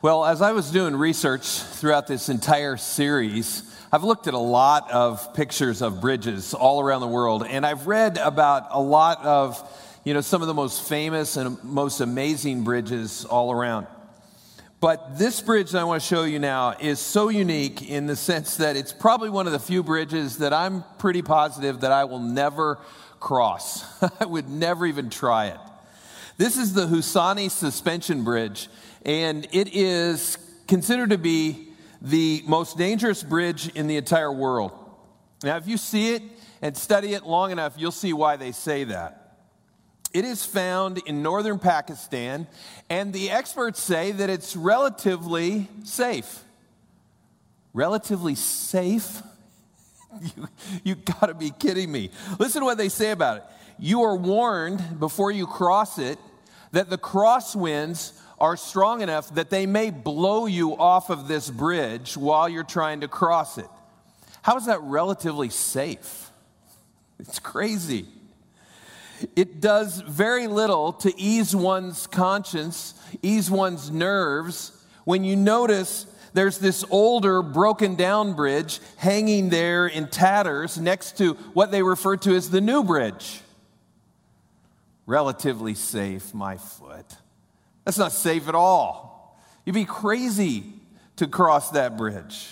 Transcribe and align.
Well, 0.00 0.24
as 0.24 0.42
I 0.42 0.52
was 0.52 0.70
doing 0.70 0.94
research 0.94 1.44
throughout 1.44 2.06
this 2.06 2.28
entire 2.28 2.76
series, 2.76 3.64
I've 3.90 4.04
looked 4.04 4.28
at 4.28 4.34
a 4.34 4.38
lot 4.38 4.88
of 4.92 5.34
pictures 5.34 5.82
of 5.82 6.00
bridges 6.00 6.54
all 6.54 6.80
around 6.80 7.00
the 7.00 7.08
world, 7.08 7.44
and 7.44 7.66
I've 7.66 7.88
read 7.88 8.16
about 8.16 8.68
a 8.70 8.80
lot 8.80 9.24
of, 9.24 9.60
you 10.04 10.14
know, 10.14 10.20
some 10.20 10.40
of 10.40 10.46
the 10.46 10.54
most 10.54 10.88
famous 10.88 11.36
and 11.36 11.60
most 11.64 11.98
amazing 11.98 12.62
bridges 12.62 13.24
all 13.24 13.50
around. 13.50 13.88
But 14.78 15.18
this 15.18 15.40
bridge 15.40 15.72
that 15.72 15.80
I 15.80 15.84
want 15.84 16.00
to 16.00 16.06
show 16.06 16.22
you 16.22 16.38
now 16.38 16.76
is 16.78 17.00
so 17.00 17.28
unique 17.28 17.90
in 17.90 18.06
the 18.06 18.14
sense 18.14 18.58
that 18.58 18.76
it's 18.76 18.92
probably 18.92 19.30
one 19.30 19.46
of 19.48 19.52
the 19.52 19.58
few 19.58 19.82
bridges 19.82 20.38
that 20.38 20.52
I'm 20.52 20.84
pretty 21.00 21.22
positive 21.22 21.80
that 21.80 21.90
I 21.90 22.04
will 22.04 22.20
never 22.20 22.78
cross. 23.18 23.84
I 24.20 24.26
would 24.26 24.48
never 24.48 24.86
even 24.86 25.10
try 25.10 25.46
it. 25.46 25.58
This 26.36 26.56
is 26.56 26.72
the 26.72 26.86
Hussaini 26.86 27.50
Suspension 27.50 28.22
Bridge 28.22 28.68
and 29.04 29.46
it 29.52 29.74
is 29.74 30.38
considered 30.66 31.10
to 31.10 31.18
be 31.18 31.68
the 32.00 32.42
most 32.46 32.78
dangerous 32.78 33.22
bridge 33.22 33.68
in 33.74 33.86
the 33.86 33.96
entire 33.96 34.32
world. 34.32 34.72
Now, 35.42 35.56
if 35.56 35.66
you 35.66 35.76
see 35.76 36.14
it 36.14 36.22
and 36.62 36.76
study 36.76 37.14
it 37.14 37.24
long 37.24 37.50
enough, 37.50 37.74
you'll 37.76 37.90
see 37.90 38.12
why 38.12 38.36
they 38.36 38.52
say 38.52 38.84
that. 38.84 39.36
It 40.12 40.24
is 40.24 40.44
found 40.44 40.98
in 41.06 41.22
northern 41.22 41.58
Pakistan, 41.58 42.46
and 42.88 43.12
the 43.12 43.30
experts 43.30 43.80
say 43.80 44.12
that 44.12 44.30
it's 44.30 44.56
relatively 44.56 45.68
safe. 45.84 46.42
Relatively 47.72 48.34
safe? 48.34 49.22
You, 50.22 50.48
you 50.82 50.94
gotta 50.94 51.34
be 51.34 51.50
kidding 51.50 51.92
me. 51.92 52.10
Listen 52.38 52.62
to 52.62 52.64
what 52.64 52.78
they 52.78 52.88
say 52.88 53.10
about 53.10 53.36
it. 53.36 53.44
You 53.78 54.04
are 54.04 54.16
warned 54.16 54.98
before 54.98 55.30
you 55.30 55.46
cross 55.46 55.98
it 55.98 56.18
that 56.72 56.88
the 56.88 56.96
crosswinds 56.96 58.18
are 58.40 58.56
strong 58.56 59.02
enough 59.02 59.34
that 59.34 59.50
they 59.50 59.66
may 59.66 59.90
blow 59.90 60.46
you 60.46 60.76
off 60.76 61.10
of 61.10 61.28
this 61.28 61.50
bridge 61.50 62.16
while 62.16 62.48
you're 62.48 62.64
trying 62.64 63.00
to 63.00 63.08
cross 63.08 63.58
it. 63.58 63.68
How 64.42 64.56
is 64.56 64.66
that 64.66 64.80
relatively 64.82 65.48
safe? 65.48 66.30
It's 67.18 67.38
crazy. 67.38 68.06
It 69.34 69.60
does 69.60 70.00
very 70.00 70.46
little 70.46 70.92
to 70.94 71.12
ease 71.20 71.54
one's 71.54 72.06
conscience, 72.06 72.94
ease 73.22 73.50
one's 73.50 73.90
nerves, 73.90 74.72
when 75.04 75.24
you 75.24 75.34
notice 75.36 76.06
there's 76.34 76.58
this 76.58 76.84
older, 76.90 77.42
broken 77.42 77.96
down 77.96 78.34
bridge 78.34 78.80
hanging 78.96 79.48
there 79.48 79.86
in 79.86 80.06
tatters 80.08 80.78
next 80.78 81.16
to 81.18 81.34
what 81.54 81.70
they 81.70 81.82
refer 81.82 82.16
to 82.18 82.34
as 82.34 82.50
the 82.50 82.60
new 82.60 82.84
bridge. 82.84 83.40
Relatively 85.06 85.74
safe, 85.74 86.34
my 86.34 86.58
foot. 86.58 87.06
That's 87.88 87.96
not 87.96 88.12
safe 88.12 88.48
at 88.48 88.54
all. 88.54 89.40
You'd 89.64 89.72
be 89.72 89.86
crazy 89.86 90.74
to 91.16 91.26
cross 91.26 91.70
that 91.70 91.96
bridge. 91.96 92.50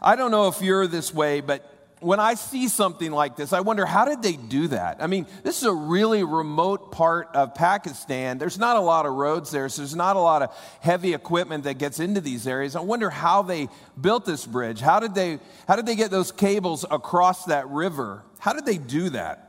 I 0.00 0.14
don't 0.14 0.30
know 0.30 0.46
if 0.46 0.62
you're 0.62 0.86
this 0.86 1.12
way, 1.12 1.40
but 1.40 1.68
when 1.98 2.20
I 2.20 2.34
see 2.34 2.68
something 2.68 3.10
like 3.10 3.34
this, 3.34 3.52
I 3.52 3.62
wonder 3.62 3.84
how 3.84 4.04
did 4.04 4.22
they 4.22 4.36
do 4.36 4.68
that? 4.68 4.98
I 5.00 5.08
mean, 5.08 5.26
this 5.42 5.58
is 5.58 5.64
a 5.64 5.74
really 5.74 6.22
remote 6.22 6.92
part 6.92 7.34
of 7.34 7.56
Pakistan. 7.56 8.38
There's 8.38 8.60
not 8.60 8.76
a 8.76 8.80
lot 8.80 9.06
of 9.06 9.14
roads 9.14 9.50
there, 9.50 9.68
so 9.68 9.82
there's 9.82 9.96
not 9.96 10.14
a 10.14 10.20
lot 10.20 10.42
of 10.42 10.56
heavy 10.78 11.12
equipment 11.12 11.64
that 11.64 11.78
gets 11.78 11.98
into 11.98 12.20
these 12.20 12.46
areas. 12.46 12.76
I 12.76 12.80
wonder 12.80 13.10
how 13.10 13.42
they 13.42 13.66
built 14.00 14.24
this 14.24 14.46
bridge. 14.46 14.78
How 14.78 15.00
did 15.00 15.16
they 15.16 15.40
how 15.66 15.74
did 15.74 15.86
they 15.86 15.96
get 15.96 16.12
those 16.12 16.30
cables 16.30 16.84
across 16.88 17.46
that 17.46 17.68
river? 17.70 18.22
How 18.38 18.52
did 18.52 18.66
they 18.66 18.78
do 18.78 19.10
that? 19.10 19.40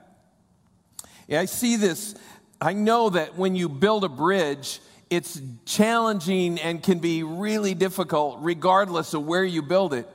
Yeah, 1.28 1.42
I 1.42 1.46
see 1.46 1.76
this 1.76 2.16
I 2.62 2.74
know 2.74 3.10
that 3.10 3.36
when 3.36 3.56
you 3.56 3.70
build 3.70 4.04
a 4.04 4.10
bridge, 4.10 4.80
it's 5.10 5.40
challenging 5.66 6.60
and 6.60 6.82
can 6.82 7.00
be 7.00 7.24
really 7.24 7.74
difficult 7.74 8.40
regardless 8.42 9.14
of 9.14 9.26
where 9.26 9.44
you 9.44 9.62
build 9.62 9.94
it. 9.94 10.08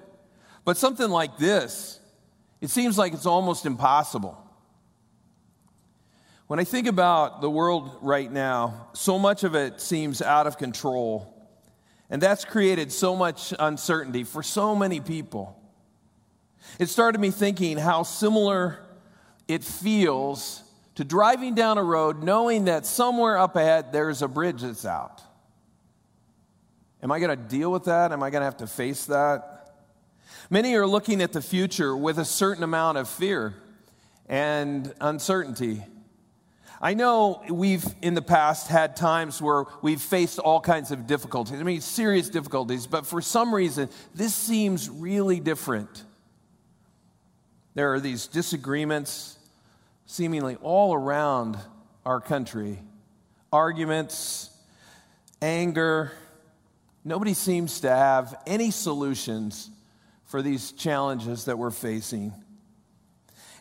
But 0.65 0.77
something 0.77 1.09
like 1.09 1.37
this, 1.39 2.01
it 2.61 2.71
seems 2.71 2.99
like 2.99 3.13
it's 3.13 3.27
almost 3.27 3.67
impossible. 3.67 4.37
When 6.47 6.59
I 6.59 6.65
think 6.65 6.89
about 6.89 7.41
the 7.41 7.51
world 7.51 7.99
right 8.03 8.31
now, 8.31 8.89
so 8.93 9.19
much 9.19 9.45
of 9.45 9.55
it 9.55 9.81
seems 9.81 10.21
out 10.21 10.47
of 10.47 10.59
control. 10.59 11.33
And 12.11 12.21
that's 12.21 12.45
created 12.45 12.91
so 12.91 13.15
much 13.15 13.55
uncertainty 13.57 14.25
for 14.25 14.43
so 14.43 14.75
many 14.75 15.01
people. 15.01 15.57
It 16.79 16.89
started 16.89 17.21
me 17.21 17.31
thinking 17.31 17.77
how 17.77 18.03
similar 18.03 18.81
it 19.47 19.63
feels 19.63 20.65
to 20.97 21.05
driving 21.05 21.55
down 21.55 21.79
a 21.79 21.85
road 21.85 22.23
knowing 22.23 22.65
that 22.67 22.85
somewhere 22.87 23.39
up 23.39 23.57
ahead 23.57 23.93
there's 23.93 24.23
a 24.23 24.29
bridge 24.29 24.63
that's 24.63 24.85
out. 24.85 25.23
Am 27.03 27.11
I 27.11 27.19
going 27.19 27.31
to 27.31 27.45
deal 27.45 27.73
with 27.73 27.85
that? 27.85 28.13
Am 28.13 28.23
I 28.23 28.31
going 28.31 28.41
to 28.41 28.45
have 28.45 28.59
to 28.59 28.67
face 28.67 29.07
that? 29.07 29.75
Many 30.51 30.75
are 30.75 30.87
looking 30.87 31.23
at 31.23 31.33
the 31.33 31.41
future 31.41 31.97
with 31.97 32.19
a 32.19 32.25
certain 32.25 32.65
amount 32.65 32.99
of 32.99 33.09
fear 33.09 33.55
and 34.29 34.93
uncertainty. 35.01 35.85
I 36.83 36.95
know 36.95 37.43
we've 37.49 37.85
in 38.01 38.15
the 38.15 38.23
past 38.23 38.69
had 38.69 38.97
times 38.97 39.41
where 39.43 39.65
we've 39.83 40.01
faced 40.01 40.39
all 40.39 40.61
kinds 40.61 40.91
of 40.91 41.07
difficulties. 41.07 41.61
I 41.61 41.63
mean, 41.63 41.81
serious 41.81 42.31
difficulties, 42.31 42.87
but 42.87 43.07
for 43.07 43.21
some 43.21 43.55
reason, 43.55 43.91
this 44.15 44.35
seems 44.35 44.89
really 44.89 45.41
different. 45.41 46.05
There 47.75 47.93
are 47.93 48.01
these 48.01 48.27
disagreements, 48.27 49.39
seemingly 50.11 50.57
all 50.57 50.93
around 50.93 51.57
our 52.05 52.21
country 52.21 52.81
arguments, 53.53 54.51
anger. 55.41 56.11
Nobody 57.05 57.33
seems 57.33 57.83
to 57.83 57.91
have 57.91 58.35
any 58.45 58.73
solutions 58.73 59.71
for 60.25 60.43
these 60.43 60.73
challenges 60.73 61.45
that 61.45 61.59
we're 61.59 61.71
facing. 61.71 62.33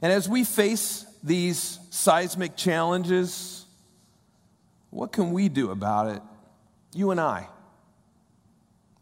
And 0.02 0.12
as 0.12 0.28
we 0.28 0.44
face 0.44 1.06
these 1.24 1.80
seismic 1.92 2.56
challenges, 2.56 3.66
what 4.90 5.12
can 5.12 5.32
we 5.32 5.50
do 5.50 5.70
about 5.70 6.16
it? 6.16 6.22
You 6.96 7.12
and 7.12 7.22
I. 7.22 7.48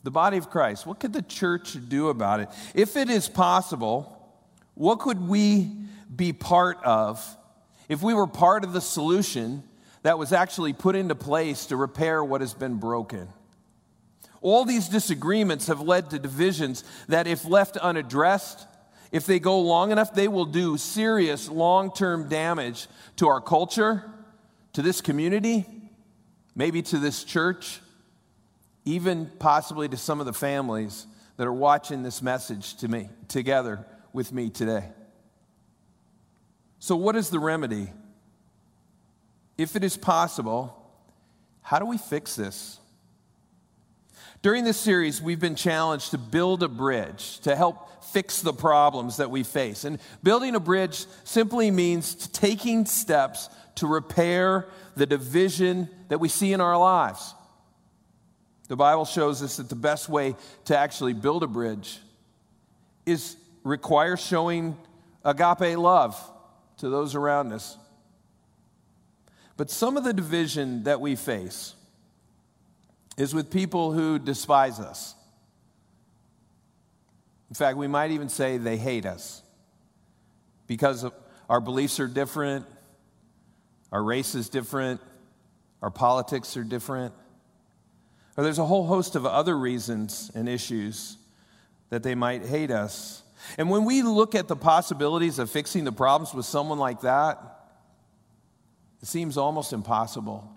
The 0.04 0.12
body 0.12 0.36
of 0.36 0.50
Christ. 0.50 0.86
What 0.86 1.00
could 1.00 1.14
the 1.14 1.22
church 1.22 1.78
do 1.88 2.10
about 2.10 2.42
it? 2.42 2.50
If 2.76 2.98
it 2.98 3.10
is 3.10 3.30
possible, 3.30 4.14
what 4.76 5.00
could 5.00 5.30
we 5.30 5.72
be 6.14 6.34
part 6.34 6.84
of 6.84 7.37
if 7.88 8.02
we 8.02 8.14
were 8.14 8.28
part 8.28 8.64
of 8.64 8.74
the 8.74 8.82
solution 8.82 9.64
that 10.04 10.18
was 10.18 10.32
actually 10.32 10.74
put 10.74 10.96
into 10.96 11.16
place 11.16 11.66
to 11.68 11.76
repair 11.76 12.24
what 12.24 12.42
has 12.42 12.54
been 12.54 12.76
broken. 12.76 13.28
All 14.42 14.66
these 14.66 14.88
disagreements 14.88 15.68
have 15.68 15.82
led 15.82 16.12
to 16.12 16.20
divisions 16.20 16.84
that, 17.08 17.28
if 17.28 17.46
left 17.46 17.76
unaddressed, 17.78 18.68
if 19.12 19.26
they 19.26 19.40
go 19.40 19.60
long 19.60 19.92
enough, 19.92 20.14
they 20.14 20.28
will 20.28 20.46
do 20.46 20.78
serious 20.78 21.50
long 21.50 21.92
term 21.92 22.30
damage 22.30 22.88
to 23.18 23.28
our 23.28 23.42
culture, 23.42 24.10
to 24.74 24.82
this 24.82 25.02
community, 25.02 25.66
maybe 26.56 26.82
to 26.84 27.00
this 27.00 27.24
church, 27.24 27.80
even 28.86 29.30
possibly 29.40 29.90
to 29.90 29.98
some 29.98 30.20
of 30.20 30.26
the 30.26 30.34
families 30.34 31.08
that 31.38 31.48
are 31.48 31.54
watching 31.54 32.04
this 32.04 32.22
message 32.22 32.76
to 32.78 32.88
me 32.88 33.10
together 33.28 33.86
with 34.14 34.32
me 34.32 34.50
today. 34.50 34.86
So, 36.80 36.96
what 36.96 37.16
is 37.16 37.30
the 37.30 37.40
remedy? 37.40 37.90
If 39.58 39.76
it 39.76 39.84
is 39.84 39.98
possible, 39.98 40.74
how 41.62 41.80
do 41.80 41.86
we 41.86 41.98
fix 41.98 42.36
this? 42.36 42.80
During 44.44 44.64
this 44.64 44.80
series, 44.80 45.22
we've 45.22 45.40
been 45.40 45.56
challenged 45.56 46.12
to 46.12 46.18
build 46.18 46.62
a 46.62 46.68
bridge 46.68 47.40
to 47.40 47.56
help 47.56 48.04
fix 48.06 48.42
the 48.42 48.54
problems 48.54 49.18
that 49.18 49.32
we 49.32 49.44
face. 49.44 49.84
And 49.84 50.00
building 50.22 50.56
a 50.56 50.60
bridge 50.60 51.06
simply 51.24 51.72
means 51.72 52.28
taking 52.28 52.86
steps 52.86 53.50
to 53.76 53.88
repair 53.88 54.68
the 54.96 55.06
division 55.06 55.90
that 56.10 56.20
we 56.20 56.30
see 56.30 56.54
in 56.54 56.62
our 56.62 56.78
lives. 56.78 57.34
The 58.68 58.76
Bible 58.76 59.06
shows 59.06 59.42
us 59.42 59.58
that 59.58 59.70
the 59.70 59.76
best 59.76 60.08
way 60.08 60.36
to 60.66 60.78
actually 60.78 61.14
build 61.14 61.42
a 61.42 61.48
bridge 61.48 62.00
is 63.06 63.36
require 63.64 64.18
showing 64.18 64.78
agape 65.26 65.78
love 65.78 66.16
to 66.78 66.90
those 66.90 67.16
around 67.16 67.52
us. 67.52 67.78
But 69.56 69.70
some 69.70 69.98
of 69.98 70.04
the 70.04 70.14
division 70.14 70.84
that 70.84 71.02
we 71.02 71.16
face 71.16 71.74
is 73.18 73.34
with 73.34 73.50
people 73.50 73.92
who 73.92 74.20
despise 74.20 74.80
us. 74.80 75.16
In 77.50 77.56
fact, 77.56 77.78
we 77.78 77.88
might 77.88 78.12
even 78.12 78.30
say 78.30 78.58
they 78.58 78.78
hate 78.78 79.06
us 79.06 79.42
because 80.68 81.06
our 81.50 81.62
beliefs 81.62 82.00
are 82.00 82.08
different, 82.08 82.66
our 83.92 84.04
race 84.04 84.36
is 84.36 84.50
different, 84.50 85.02
our 85.82 85.90
politics 85.90 86.58
are 86.58 86.64
different. 86.64 87.14
Or 88.36 88.44
there's 88.44 88.60
a 88.60 88.66
whole 88.66 88.86
host 88.86 89.16
of 89.16 89.26
other 89.26 89.58
reasons 89.58 90.30
and 90.36 90.48
issues 90.48 91.18
that 91.90 92.04
they 92.04 92.14
might 92.14 92.46
hate 92.46 92.70
us. 92.70 93.24
And 93.58 93.70
when 93.70 93.86
we 93.86 94.02
look 94.02 94.36
at 94.36 94.48
the 94.48 94.56
possibilities 94.56 95.40
of 95.40 95.50
fixing 95.50 95.84
the 95.84 95.92
problems 95.92 96.34
with 96.34 96.46
someone 96.46 96.80
like 96.80 97.02
that, 97.02 97.40
it 99.02 99.08
seems 99.08 99.38
almost 99.38 99.74
impossible. 99.74 100.52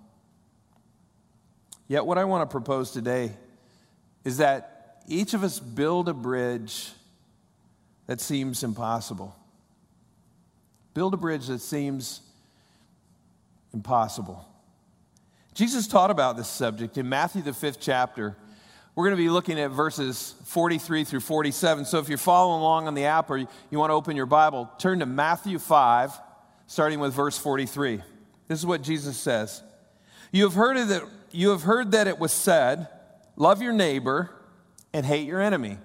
Yet, 1.88 2.06
what 2.06 2.18
I 2.18 2.24
want 2.24 2.48
to 2.48 2.52
propose 2.52 2.90
today 2.90 3.32
is 4.24 4.38
that 4.38 5.02
each 5.06 5.34
of 5.34 5.42
us 5.42 5.58
build 5.58 6.08
a 6.08 6.14
bridge 6.14 6.90
that 8.06 8.20
seems 8.20 8.62
impossible. 8.62 9.34
Build 10.94 11.14
a 11.14 11.16
bridge 11.16 11.46
that 11.48 11.60
seems 11.60 12.20
impossible. 13.72 14.46
Jesus 15.54 15.86
taught 15.86 16.10
about 16.10 16.36
this 16.36 16.48
subject 16.48 16.96
in 16.96 17.08
Matthew, 17.08 17.42
the 17.42 17.52
fifth 17.52 17.80
chapter. 17.80 18.36
We're 18.94 19.04
going 19.04 19.16
to 19.16 19.22
be 19.22 19.30
looking 19.30 19.58
at 19.60 19.70
verses 19.70 20.34
43 20.46 21.04
through 21.04 21.20
47. 21.20 21.84
So 21.84 21.98
if 21.98 22.08
you're 22.08 22.18
following 22.18 22.60
along 22.60 22.88
on 22.88 22.94
the 22.94 23.04
app 23.04 23.30
or 23.30 23.38
you, 23.38 23.48
want 23.72 23.90
to 23.90 23.94
open 23.94 24.16
your 24.16 24.26
Bible, 24.26 24.68
turn 24.78 24.98
to 24.98 25.06
Matthew 25.06 25.58
5, 25.58 26.12
starting 26.66 26.98
with 26.98 27.14
verse 27.14 27.38
43. 27.38 28.02
This 28.48 28.58
is 28.58 28.66
what 28.66 28.82
Jesus 28.82 29.16
says 29.16 29.62
You 30.32 30.44
have 30.44 30.54
heard, 30.54 30.76
that, 30.88 31.02
you 31.30 31.50
have 31.50 31.62
heard 31.62 31.92
that 31.92 32.08
it 32.08 32.18
was 32.18 32.32
said, 32.32 32.88
Love 33.36 33.62
your 33.62 33.72
neighbor 33.72 34.30
and 34.92 35.06
hate 35.06 35.26
your 35.26 35.40
enemy. 35.40 35.78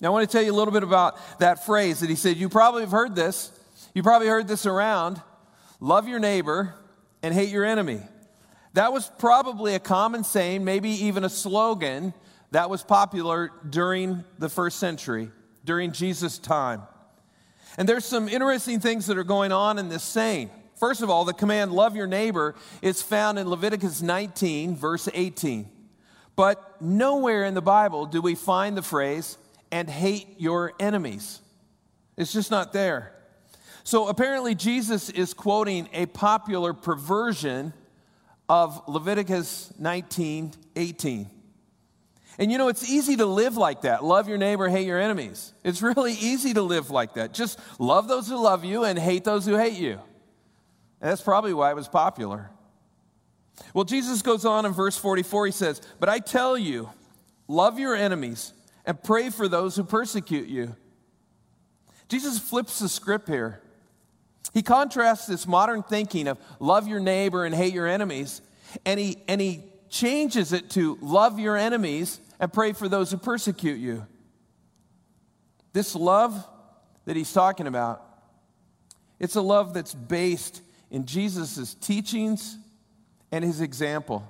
Now, 0.00 0.08
I 0.08 0.10
want 0.10 0.28
to 0.28 0.32
tell 0.32 0.44
you 0.44 0.52
a 0.52 0.56
little 0.56 0.72
bit 0.72 0.82
about 0.82 1.18
that 1.40 1.64
phrase 1.66 2.00
that 2.00 2.08
he 2.08 2.16
said. 2.16 2.36
You 2.36 2.48
probably 2.48 2.82
have 2.82 2.90
heard 2.90 3.14
this. 3.14 3.52
You 3.94 4.02
probably 4.02 4.28
heard 4.28 4.48
this 4.48 4.66
around 4.66 5.20
love 5.80 6.06
your 6.06 6.18
neighbor 6.18 6.74
and 7.22 7.34
hate 7.34 7.48
your 7.48 7.64
enemy. 7.64 8.00
That 8.74 8.92
was 8.92 9.10
probably 9.18 9.74
a 9.74 9.80
common 9.80 10.24
saying, 10.24 10.64
maybe 10.64 10.90
even 10.90 11.24
a 11.24 11.28
slogan 11.28 12.14
that 12.52 12.70
was 12.70 12.82
popular 12.82 13.50
during 13.68 14.24
the 14.38 14.48
first 14.48 14.78
century, 14.78 15.30
during 15.64 15.92
Jesus' 15.92 16.38
time. 16.38 16.82
And 17.78 17.88
there's 17.88 18.04
some 18.04 18.28
interesting 18.28 18.80
things 18.80 19.06
that 19.06 19.18
are 19.18 19.24
going 19.24 19.52
on 19.52 19.78
in 19.78 19.88
this 19.88 20.02
saying. 20.02 20.50
First 20.76 21.02
of 21.02 21.10
all, 21.10 21.24
the 21.24 21.32
command, 21.32 21.72
love 21.72 21.94
your 21.94 22.06
neighbor, 22.06 22.54
is 22.80 23.02
found 23.02 23.38
in 23.38 23.48
Leviticus 23.48 24.02
19, 24.02 24.76
verse 24.76 25.08
18. 25.12 25.68
But 26.36 26.80
nowhere 26.80 27.44
in 27.44 27.54
the 27.54 27.62
Bible 27.62 28.06
do 28.06 28.22
we 28.22 28.34
find 28.34 28.76
the 28.76 28.82
phrase, 28.82 29.36
and 29.72 29.88
hate 29.88 30.26
your 30.38 30.72
enemies. 30.80 31.40
It's 32.16 32.32
just 32.32 32.50
not 32.50 32.72
there. 32.72 33.12
So 33.84 34.08
apparently, 34.08 34.54
Jesus 34.54 35.10
is 35.10 35.32
quoting 35.32 35.88
a 35.92 36.06
popular 36.06 36.72
perversion 36.72 37.72
of 38.50 38.88
Leviticus 38.88 39.72
19 39.78 40.52
18. 40.74 41.30
And 42.36 42.50
you 42.50 42.58
know, 42.58 42.66
it's 42.66 42.88
easy 42.88 43.16
to 43.16 43.26
live 43.26 43.56
like 43.56 43.82
that. 43.82 44.02
Love 44.02 44.28
your 44.28 44.38
neighbor, 44.38 44.68
hate 44.68 44.88
your 44.88 44.98
enemies. 45.00 45.52
It's 45.62 45.82
really 45.82 46.12
easy 46.20 46.52
to 46.54 46.62
live 46.62 46.90
like 46.90 47.14
that. 47.14 47.32
Just 47.32 47.60
love 47.78 48.08
those 48.08 48.26
who 48.26 48.36
love 48.42 48.64
you 48.64 48.82
and 48.82 48.98
hate 48.98 49.22
those 49.22 49.46
who 49.46 49.56
hate 49.56 49.78
you. 49.78 50.00
And 51.00 51.10
that's 51.10 51.22
probably 51.22 51.54
why 51.54 51.70
it 51.70 51.76
was 51.76 51.86
popular. 51.86 52.50
Well, 53.72 53.84
Jesus 53.84 54.20
goes 54.20 54.44
on 54.44 54.66
in 54.66 54.72
verse 54.72 54.96
44, 54.98 55.46
he 55.46 55.52
says, 55.52 55.80
But 56.00 56.08
I 56.08 56.18
tell 56.18 56.58
you, 56.58 56.90
love 57.46 57.78
your 57.78 57.94
enemies 57.94 58.52
and 58.84 59.00
pray 59.00 59.30
for 59.30 59.46
those 59.46 59.76
who 59.76 59.84
persecute 59.84 60.48
you. 60.48 60.74
Jesus 62.08 62.40
flips 62.40 62.80
the 62.80 62.88
script 62.88 63.28
here. 63.28 63.62
He 64.52 64.62
contrasts 64.62 65.26
this 65.26 65.46
modern 65.46 65.82
thinking 65.82 66.26
of 66.28 66.38
love 66.58 66.88
your 66.88 67.00
neighbor 67.00 67.44
and 67.44 67.54
hate 67.54 67.72
your 67.72 67.86
enemies, 67.86 68.42
and 68.84 68.98
he, 68.98 69.18
and 69.28 69.40
he 69.40 69.64
changes 69.88 70.52
it 70.52 70.70
to 70.70 70.98
love 71.00 71.38
your 71.38 71.56
enemies 71.56 72.20
and 72.38 72.52
pray 72.52 72.72
for 72.72 72.88
those 72.88 73.10
who 73.10 73.16
persecute 73.16 73.78
you. 73.78 74.06
This 75.72 75.94
love 75.94 76.46
that 77.04 77.16
he's 77.16 77.32
talking 77.32 77.66
about, 77.66 78.02
it's 79.18 79.36
a 79.36 79.42
love 79.42 79.74
that's 79.74 79.94
based 79.94 80.62
in 80.90 81.06
Jesus' 81.06 81.74
teachings 81.74 82.56
and 83.30 83.44
his 83.44 83.60
example. 83.60 84.26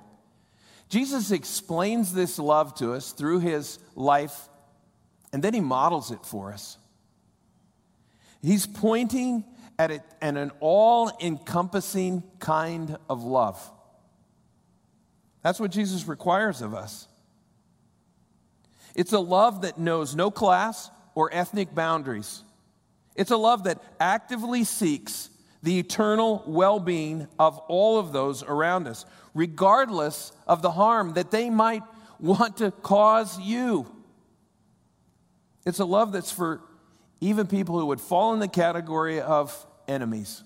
Jesus 0.89 1.31
explains 1.31 2.13
this 2.13 2.37
love 2.37 2.75
to 2.75 2.93
us 2.93 3.13
through 3.13 3.39
his 3.39 3.79
life, 3.95 4.49
and 5.31 5.41
then 5.41 5.53
he 5.53 5.61
models 5.61 6.11
it 6.11 6.25
for 6.25 6.51
us. 6.51 6.77
He's 8.41 8.67
pointing 8.67 9.45
at, 9.81 9.89
it, 9.89 10.03
at 10.21 10.37
an 10.37 10.51
all 10.59 11.11
encompassing 11.19 12.21
kind 12.37 12.97
of 13.09 13.23
love. 13.23 13.59
That's 15.41 15.59
what 15.59 15.71
Jesus 15.71 16.07
requires 16.07 16.61
of 16.61 16.75
us. 16.75 17.07
It's 18.93 19.11
a 19.11 19.19
love 19.19 19.63
that 19.63 19.79
knows 19.79 20.15
no 20.15 20.29
class 20.29 20.91
or 21.15 21.33
ethnic 21.33 21.73
boundaries. 21.73 22.43
It's 23.15 23.31
a 23.31 23.37
love 23.37 23.63
that 23.63 23.81
actively 23.99 24.65
seeks 24.65 25.31
the 25.63 25.79
eternal 25.79 26.43
well 26.45 26.79
being 26.79 27.27
of 27.39 27.57
all 27.67 27.97
of 27.97 28.13
those 28.13 28.43
around 28.43 28.87
us, 28.87 29.05
regardless 29.33 30.31
of 30.45 30.61
the 30.61 30.71
harm 30.71 31.13
that 31.13 31.31
they 31.31 31.49
might 31.49 31.81
want 32.19 32.57
to 32.57 32.69
cause 32.69 33.39
you. 33.39 33.87
It's 35.65 35.79
a 35.79 35.85
love 35.85 36.11
that's 36.11 36.31
for 36.31 36.61
even 37.19 37.47
people 37.47 37.79
who 37.79 37.87
would 37.87 38.01
fall 38.01 38.35
in 38.35 38.39
the 38.39 38.47
category 38.47 39.19
of 39.21 39.65
enemies. 39.87 40.43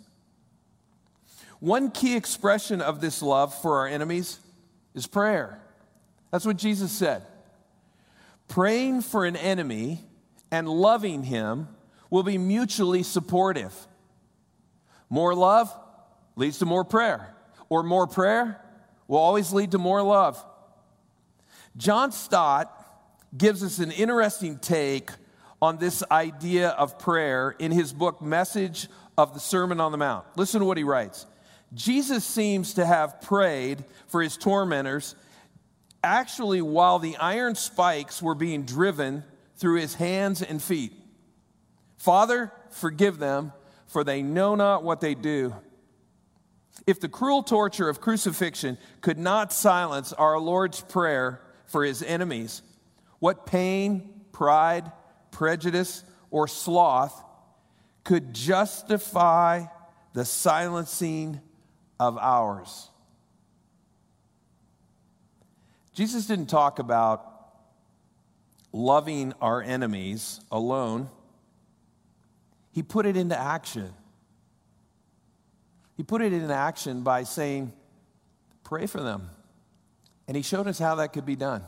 One 1.59 1.91
key 1.91 2.15
expression 2.15 2.81
of 2.81 3.01
this 3.01 3.21
love 3.21 3.53
for 3.61 3.79
our 3.79 3.87
enemies 3.87 4.39
is 4.93 5.07
prayer. 5.07 5.61
That's 6.31 6.45
what 6.45 6.57
Jesus 6.57 6.91
said. 6.91 7.23
Praying 8.47 9.01
for 9.01 9.25
an 9.25 9.35
enemy 9.35 10.03
and 10.51 10.67
loving 10.67 11.23
him 11.23 11.67
will 12.09 12.23
be 12.23 12.37
mutually 12.37 13.03
supportive. 13.03 13.73
More 15.09 15.33
love 15.33 15.75
leads 16.35 16.59
to 16.59 16.65
more 16.65 16.83
prayer, 16.83 17.35
or 17.69 17.83
more 17.83 18.07
prayer 18.07 18.61
will 19.07 19.17
always 19.17 19.51
lead 19.53 19.71
to 19.71 19.77
more 19.77 20.01
love. 20.01 20.43
John 21.77 22.11
Stott 22.11 22.71
gives 23.37 23.63
us 23.63 23.79
an 23.79 23.91
interesting 23.91 24.59
take 24.59 25.09
on 25.61 25.77
this 25.77 26.03
idea 26.11 26.69
of 26.69 26.99
prayer 26.99 27.55
in 27.59 27.71
his 27.71 27.91
book, 27.91 28.21
Message 28.21 28.87
of 29.17 29.33
the 29.33 29.39
Sermon 29.39 29.79
on 29.79 29.91
the 29.91 29.97
Mount. 29.97 30.25
Listen 30.35 30.59
to 30.59 30.65
what 30.65 30.77
he 30.77 30.83
writes. 30.83 31.25
Jesus 31.73 32.23
seems 32.23 32.75
to 32.75 32.85
have 32.85 33.21
prayed 33.21 33.83
for 34.07 34.21
his 34.21 34.37
tormentors 34.37 35.15
actually 36.03 36.61
while 36.61 36.99
the 36.99 37.17
iron 37.17 37.55
spikes 37.55 38.21
were 38.21 38.35
being 38.35 38.63
driven 38.63 39.23
through 39.57 39.79
his 39.79 39.95
hands 39.95 40.41
and 40.41 40.61
feet. 40.61 40.93
Father, 41.97 42.51
forgive 42.69 43.17
them, 43.17 43.51
for 43.87 44.03
they 44.03 44.21
know 44.21 44.53
not 44.55 44.83
what 44.83 45.01
they 45.01 45.15
do. 45.15 45.55
If 46.85 46.99
the 46.99 47.09
cruel 47.09 47.41
torture 47.41 47.89
of 47.89 48.01
crucifixion 48.01 48.77
could 49.01 49.17
not 49.17 49.51
silence 49.51 50.13
our 50.13 50.37
Lord's 50.39 50.81
prayer 50.81 51.41
for 51.65 51.83
his 51.83 52.03
enemies, 52.03 52.61
what 53.19 53.47
pain, 53.47 54.25
pride, 54.31 54.91
prejudice, 55.31 56.03
or 56.29 56.47
sloth 56.47 57.24
could 58.05 58.33
justify 58.33 59.65
the 60.13 60.23
silencing 60.23 61.41
of 61.99 62.17
ours? 62.17 62.89
Jesus 65.93 66.25
didn't 66.27 66.47
talk 66.47 66.79
about 66.79 67.35
loving 68.71 69.33
our 69.41 69.61
enemies 69.61 70.39
alone. 70.51 71.09
He 72.71 72.83
put 72.83 73.05
it 73.05 73.17
into 73.17 73.37
action. 73.37 73.93
He 75.95 76.03
put 76.03 76.21
it 76.21 76.33
into 76.33 76.53
action 76.53 77.01
by 77.03 77.23
saying, 77.23 77.73
Pray 78.65 78.87
for 78.87 78.99
them. 78.99 79.29
And 80.27 80.35
he 80.35 80.43
showed 80.43 80.67
us 80.67 80.79
how 80.79 80.95
that 80.95 81.13
could 81.13 81.25
be 81.25 81.35
done. 81.35 81.63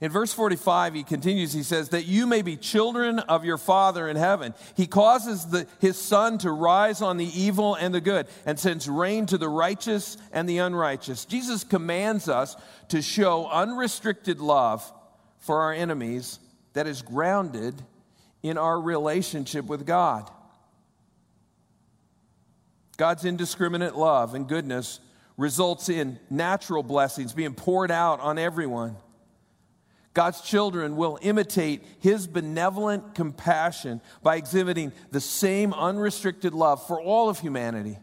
In 0.00 0.10
verse 0.10 0.32
45, 0.32 0.94
he 0.94 1.02
continues, 1.02 1.54
he 1.54 1.62
says, 1.62 1.88
That 1.88 2.04
you 2.04 2.26
may 2.26 2.42
be 2.42 2.56
children 2.56 3.18
of 3.18 3.46
your 3.46 3.56
Father 3.56 4.08
in 4.08 4.16
heaven. 4.16 4.54
He 4.76 4.86
causes 4.86 5.46
the, 5.46 5.66
his 5.80 5.96
sun 5.96 6.36
to 6.38 6.50
rise 6.50 7.00
on 7.00 7.16
the 7.16 7.30
evil 7.40 7.74
and 7.74 7.94
the 7.94 8.00
good, 8.00 8.26
and 8.44 8.58
sends 8.58 8.88
rain 8.88 9.24
to 9.26 9.38
the 9.38 9.48
righteous 9.48 10.18
and 10.32 10.46
the 10.46 10.58
unrighteous. 10.58 11.24
Jesus 11.24 11.64
commands 11.64 12.28
us 12.28 12.56
to 12.88 13.00
show 13.00 13.48
unrestricted 13.48 14.38
love 14.38 14.92
for 15.38 15.62
our 15.62 15.72
enemies 15.72 16.40
that 16.74 16.86
is 16.86 17.00
grounded 17.00 17.74
in 18.42 18.58
our 18.58 18.78
relationship 18.78 19.64
with 19.64 19.86
God. 19.86 20.30
God's 22.98 23.24
indiscriminate 23.24 23.96
love 23.96 24.34
and 24.34 24.46
goodness 24.46 25.00
results 25.38 25.88
in 25.88 26.18
natural 26.28 26.82
blessings 26.82 27.32
being 27.32 27.54
poured 27.54 27.90
out 27.90 28.20
on 28.20 28.38
everyone. 28.38 28.96
God's 30.16 30.40
children 30.40 30.96
will 30.96 31.18
imitate 31.20 31.82
his 32.00 32.26
benevolent 32.26 33.14
compassion 33.14 34.00
by 34.22 34.36
exhibiting 34.36 34.94
the 35.10 35.20
same 35.20 35.74
unrestricted 35.74 36.54
love 36.54 36.86
for 36.86 36.98
all 36.98 37.28
of 37.28 37.38
humanity. 37.38 37.98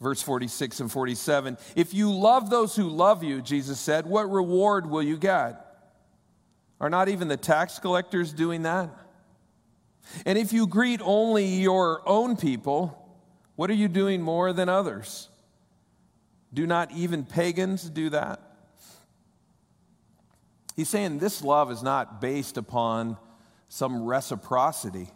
Verse 0.00 0.22
46 0.22 0.80
and 0.80 0.90
47 0.90 1.58
If 1.76 1.92
you 1.92 2.10
love 2.10 2.48
those 2.48 2.74
who 2.74 2.88
love 2.88 3.22
you, 3.22 3.42
Jesus 3.42 3.78
said, 3.78 4.06
what 4.06 4.30
reward 4.30 4.88
will 4.88 5.02
you 5.02 5.18
get? 5.18 5.60
Are 6.80 6.88
not 6.88 7.10
even 7.10 7.28
the 7.28 7.36
tax 7.36 7.78
collectors 7.78 8.32
doing 8.32 8.62
that? 8.62 8.88
And 10.24 10.38
if 10.38 10.54
you 10.54 10.66
greet 10.66 11.02
only 11.04 11.44
your 11.44 12.00
own 12.08 12.38
people, 12.38 13.02
What 13.56 13.68
are 13.68 13.74
you 13.74 13.88
doing 13.88 14.22
more 14.22 14.54
than 14.54 14.70
others? 14.70 15.28
Do 16.54 16.66
not 16.66 16.92
even 16.92 17.26
pagans 17.26 17.90
do 17.90 18.08
that? 18.08 18.40
He's 20.76 20.90
saying 20.90 21.18
this 21.18 21.42
love 21.42 21.72
is 21.72 21.82
not 21.82 22.20
based 22.20 22.58
upon 22.58 23.16
some 23.68 24.04
reciprocity 24.04 25.08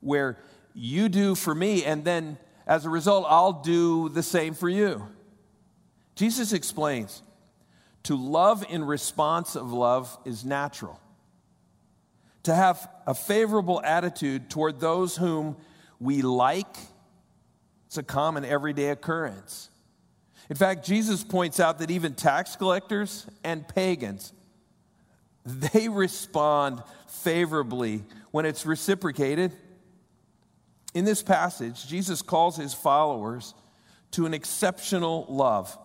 where 0.00 0.38
you 0.74 1.08
do 1.08 1.34
for 1.34 1.54
me, 1.54 1.84
and 1.84 2.04
then 2.04 2.36
as 2.66 2.84
a 2.84 2.90
result, 2.90 3.24
I'll 3.28 3.62
do 3.62 4.08
the 4.08 4.22
same 4.22 4.54
for 4.54 4.68
you. 4.68 5.06
Jesus 6.16 6.52
explains 6.52 7.22
to 8.02 8.16
love 8.16 8.64
in 8.68 8.84
response 8.84 9.54
of 9.54 9.72
love 9.72 10.18
is 10.24 10.44
natural. 10.44 10.98
To 12.44 12.54
have 12.54 12.88
a 13.06 13.14
favorable 13.14 13.80
attitude 13.84 14.50
toward 14.50 14.80
those 14.80 15.16
whom 15.16 15.56
we 16.00 16.22
like, 16.22 16.76
it's 17.86 17.98
a 17.98 18.02
common 18.02 18.44
everyday 18.44 18.90
occurrence. 18.90 19.70
In 20.50 20.56
fact, 20.56 20.84
Jesus 20.84 21.22
points 21.22 21.60
out 21.60 21.78
that 21.78 21.90
even 21.90 22.14
tax 22.14 22.56
collectors 22.56 23.26
and 23.44 23.66
pagans, 23.68 24.32
they 25.44 25.88
respond 25.88 26.82
favorably 27.08 28.04
when 28.30 28.46
it's 28.46 28.64
reciprocated. 28.64 29.52
In 30.94 31.04
this 31.04 31.22
passage, 31.22 31.86
Jesus 31.86 32.22
calls 32.22 32.56
his 32.56 32.74
followers 32.74 33.54
to 34.12 34.26
an 34.26 34.34
exceptional 34.34 35.26
love 35.28 35.76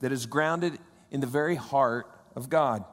that 0.00 0.12
is 0.12 0.26
grounded 0.26 0.78
in 1.10 1.20
the 1.20 1.26
very 1.26 1.56
heart 1.56 2.06
of 2.34 2.48
God. 2.48 2.84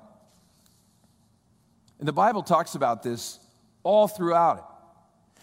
And 2.00 2.08
the 2.08 2.14
Bible 2.14 2.44
talks 2.44 2.76
about 2.76 3.04
this 3.04 3.40
all 3.84 4.08
throughout 4.08 4.58
it. 4.58 4.64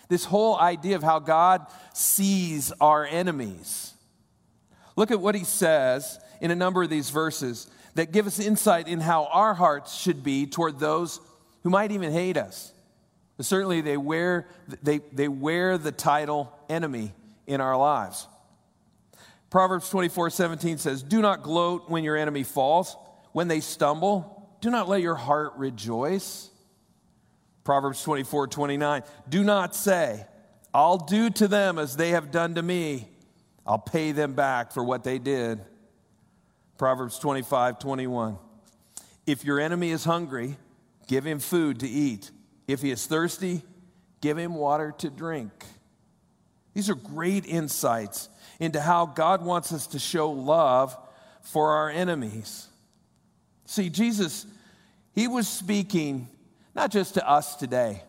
This 0.09 0.25
whole 0.25 0.57
idea 0.57 0.97
of 0.97 1.03
how 1.03 1.19
God 1.19 1.67
sees 1.93 2.73
our 2.81 3.05
enemies. 3.05 3.93
Look 4.95 5.11
at 5.11 5.21
what 5.21 5.35
he 5.35 5.45
says 5.45 6.19
in 6.41 6.51
a 6.51 6.55
number 6.55 6.83
of 6.83 6.91
these 6.91 7.11
verses 7.11 7.69
that 7.97 8.13
give 8.13 8.27
us 8.27 8.39
insight 8.39 8.89
in 8.89 9.01
how 9.01 9.25
our 9.27 9.55
hearts 9.55 9.95
should 9.95 10.23
be 10.23 10.47
toward 10.47 10.79
those 10.79 11.19
who 11.63 11.71
might 11.71 11.91
even 11.91 12.13
hate 12.13 12.37
us. 12.37 12.73
Certainly, 13.41 13.83
they 13.83 13.97
wear, 13.97 14.47
they, 14.83 14.99
they 15.13 15.29
wear 15.29 15.77
the 15.77 15.93
title 15.93 16.53
enemy 16.69 17.13
in 17.47 17.61
our 17.61 17.77
lives. 17.77 18.29
Proverbs 19.51 19.89
24 19.91 20.31
17 20.31 20.79
says, 20.79 21.03
Do 21.03 21.21
not 21.21 21.43
gloat 21.43 21.91
when 21.91 22.05
your 22.05 22.17
enemy 22.17 22.45
falls. 22.45 22.97
When 23.33 23.49
they 23.49 23.61
stumble, 23.61 24.49
do 24.61 24.71
not 24.71 24.89
let 24.89 25.03
your 25.03 25.15
heart 25.15 25.53
rejoice. 25.57 26.51
Proverbs 27.65 28.03
24 28.03 28.47
29, 28.47 29.03
do 29.29 29.45
not 29.45 29.75
say, 29.75 30.25
I'll 30.73 30.99
do 30.99 31.31
to 31.31 31.49
them 31.49 31.79
as 31.79 31.97
they 31.97 32.11
have 32.11 32.31
done 32.31 32.55
to 32.55 32.63
me. 32.63 33.09
I'll 33.67 33.79
pay 33.79 34.13
them 34.13 34.35
back 34.35 34.73
for 34.73 34.85
what 34.85 35.05
they 35.05 35.19
did. 35.19 35.61
Proverbs 36.79 37.19
25 37.19 37.79
21, 37.79 38.39
if 39.27 39.45
your 39.45 39.61
enemy 39.61 39.91
is 39.91 40.05
hungry, 40.05 40.57
give 41.07 41.25
him 41.25 41.39
food 41.39 41.81
to 41.81 41.89
eat. 41.89 42.31
If 42.69 42.83
he 42.83 42.91
is 42.91 43.07
thirsty, 43.07 43.63
give 44.21 44.37
him 44.37 44.55
water 44.55 44.93
to 44.99 45.11
drink. 45.11 45.53
These 46.75 46.91
are 46.91 46.95
great 46.95 47.47
insights 47.47 48.29
into 48.61 48.81
how 48.81 49.07
God 49.07 49.43
wants 49.43 49.73
us 49.73 49.87
to 49.89 49.99
show 49.99 50.31
love 50.31 50.97
for 51.41 51.71
our 51.71 51.89
enemies. 51.89 52.69
See, 53.65 53.89
Jesus, 53.89 54.47
he 55.15 55.29
was 55.29 55.49
speaking 55.49 56.29
not 56.75 56.91
just 56.91 57.15
to 57.15 57.27
us 57.27 57.57
today, 57.57 58.03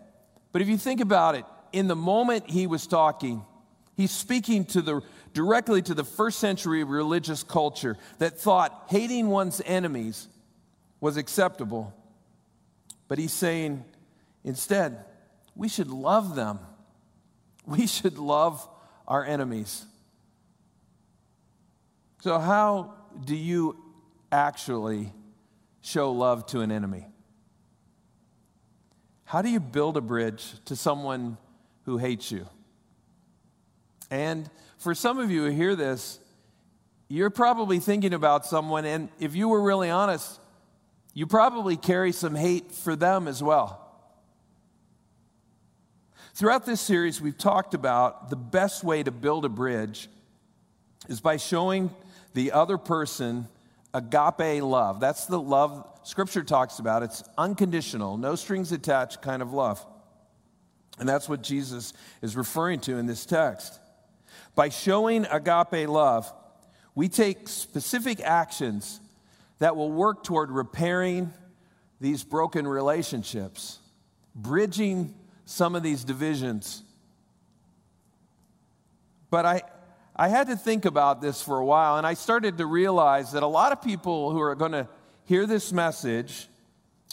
but 0.51 0.61
if 0.61 0.67
you 0.67 0.77
think 0.77 0.99
about 0.99 1.35
it, 1.35 1.45
in 1.71 1.87
the 1.87 1.95
moment 1.95 2.49
he 2.49 2.67
was 2.67 2.87
talking, 2.87 3.43
he's 3.95 4.11
speaking 4.11 4.65
to 4.65 4.81
the 4.81 5.01
directly 5.37 5.83
to 5.83 5.93
the 5.93 6.03
first 6.03 6.39
century 6.39 6.83
religious 6.83 7.43
culture 7.43 7.95
that 8.17 8.39
thought 8.39 8.85
hating 8.89 9.27
one's 9.27 9.61
enemies 9.67 10.27
was 10.99 11.15
acceptable. 11.15 11.93
But 13.07 13.19
he's 13.19 13.33
saying, 13.33 13.85
Instead, 14.43 15.05
we 15.55 15.69
should 15.69 15.89
love 15.89 16.35
them. 16.35 16.57
We 17.67 17.85
should 17.85 18.17
love 18.17 18.67
our 19.07 19.23
enemies. 19.23 19.85
So, 22.21 22.39
how 22.39 22.95
do 23.23 23.35
you 23.35 23.77
actually 24.31 25.11
show 25.81 26.13
love 26.13 26.47
to 26.47 26.61
an 26.61 26.71
enemy? 26.71 27.05
How 29.25 29.43
do 29.43 29.49
you 29.49 29.59
build 29.59 29.97
a 29.97 30.01
bridge 30.01 30.53
to 30.65 30.75
someone 30.75 31.37
who 31.83 31.97
hates 31.97 32.31
you? 32.31 32.47
And 34.09 34.49
for 34.77 34.95
some 34.95 35.19
of 35.19 35.31
you 35.31 35.45
who 35.45 35.51
hear 35.51 35.75
this, 35.75 36.19
you're 37.09 37.29
probably 37.29 37.79
thinking 37.79 38.13
about 38.13 38.45
someone, 38.45 38.85
and 38.85 39.09
if 39.19 39.35
you 39.35 39.47
were 39.47 39.61
really 39.61 39.89
honest, 39.89 40.39
you 41.13 41.25
probably 41.25 41.77
carry 41.77 42.11
some 42.11 42.35
hate 42.35 42.71
for 42.71 42.95
them 42.95 43.27
as 43.27 43.41
well. 43.41 43.83
Throughout 46.35 46.65
this 46.65 46.81
series, 46.81 47.19
we've 47.19 47.37
talked 47.37 47.73
about 47.73 48.29
the 48.29 48.35
best 48.35 48.83
way 48.83 49.01
to 49.01 49.11
build 49.11 49.43
a 49.45 49.49
bridge 49.49 50.07
is 51.09 51.19
by 51.19 51.37
showing 51.37 51.89
the 52.33 52.51
other 52.51 52.77
person 52.77 53.47
agape 53.93 54.61
love. 54.61 54.99
That's 54.99 55.25
the 55.25 55.39
love 55.39 55.87
Scripture 56.03 56.43
talks 56.43 56.79
about. 56.79 57.03
It's 57.03 57.23
unconditional, 57.37 58.17
no 58.17 58.35
strings 58.35 58.71
attached 58.71 59.21
kind 59.21 59.41
of 59.41 59.51
love. 59.51 59.83
And 60.99 61.09
that's 61.09 61.27
what 61.27 61.41
Jesus 61.41 61.93
is 62.21 62.35
referring 62.35 62.79
to 62.81 62.97
in 62.97 63.07
this 63.07 63.25
text. 63.25 63.79
By 64.57 64.69
showing 64.69 65.27
agape 65.27 65.87
love, 65.87 66.33
we 66.95 67.09
take 67.09 67.47
specific 67.47 68.19
actions 68.21 68.99
that 69.59 69.75
will 69.75 69.91
work 69.91 70.23
toward 70.23 70.49
repairing 70.49 71.31
these 72.01 72.23
broken 72.23 72.67
relationships, 72.67 73.77
bridging 74.33 75.13
some 75.45 75.75
of 75.75 75.83
these 75.83 76.03
divisions. 76.03 76.81
But 79.29 79.45
I, 79.45 79.61
I 80.15 80.27
had 80.27 80.47
to 80.47 80.55
think 80.55 80.85
about 80.85 81.21
this 81.21 81.39
for 81.39 81.59
a 81.59 81.65
while, 81.65 81.97
and 81.97 82.07
I 82.07 82.15
started 82.15 82.57
to 82.57 82.65
realize 82.65 83.33
that 83.33 83.43
a 83.43 83.47
lot 83.47 83.71
of 83.71 83.83
people 83.83 84.31
who 84.31 84.41
are 84.41 84.55
going 84.55 84.71
to 84.71 84.87
hear 85.25 85.45
this 85.45 85.71
message 85.71 86.47